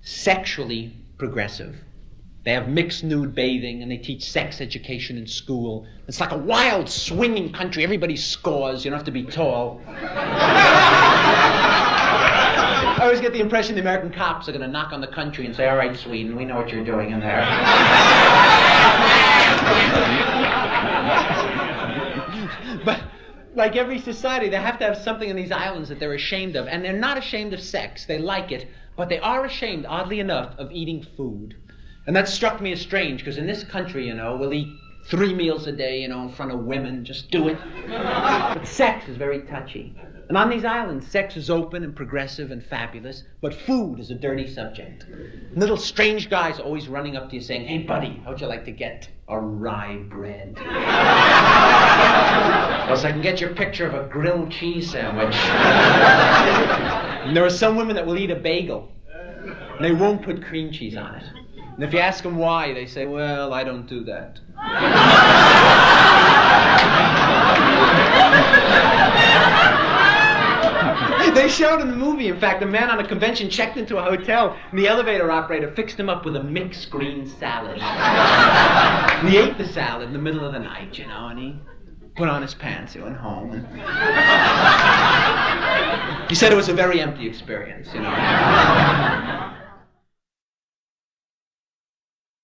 [0.02, 1.76] sexually progressive.
[2.44, 5.88] They have mixed nude bathing and they teach sex education in school.
[6.10, 7.86] It's like a wild, swinging country.
[7.86, 8.84] Everybody scores.
[8.84, 9.80] You don't have to be tall.
[12.94, 15.46] I always get the impression the American cops are going to knock on the country
[15.46, 17.40] and say, All right, Sweden, we know what you're doing in there.
[22.86, 23.02] but
[23.56, 26.68] like every society, they have to have something in these islands that they're ashamed of.
[26.68, 28.68] And they're not ashamed of sex, they like it,
[28.98, 31.56] but they are ashamed, oddly enough, of eating food.
[32.06, 34.68] And that struck me as strange because in this country, you know, we'll eat
[35.06, 37.58] three meals a day, you know, in front of women, just do it.
[37.88, 39.96] but sex is very touchy.
[40.30, 44.16] And on these islands, sex is open and progressive and fabulous, but food is a
[44.16, 45.04] dirty subject.
[45.04, 48.48] And little strange guys are always running up to you saying, Hey, buddy, how'd you
[48.48, 50.58] like to get a rye bread?
[50.60, 50.64] or
[52.96, 55.36] I can get your picture of a grilled cheese sandwich.
[57.26, 58.92] and there are some women that will eat a bagel,
[59.46, 61.43] and they won't put cream cheese on it.
[61.76, 64.40] And if you ask them why, they say, Well, I don't do that.
[71.34, 74.04] they showed in the movie, in fact, a man on a convention checked into a
[74.04, 77.80] hotel, and the elevator operator fixed him up with a mixed green salad.
[77.80, 81.56] and he ate the salad in the middle of the night, you know, and he
[82.16, 83.52] put on his pants, he went home.
[83.52, 83.68] And
[86.30, 89.54] he said it was a very empty experience, you know.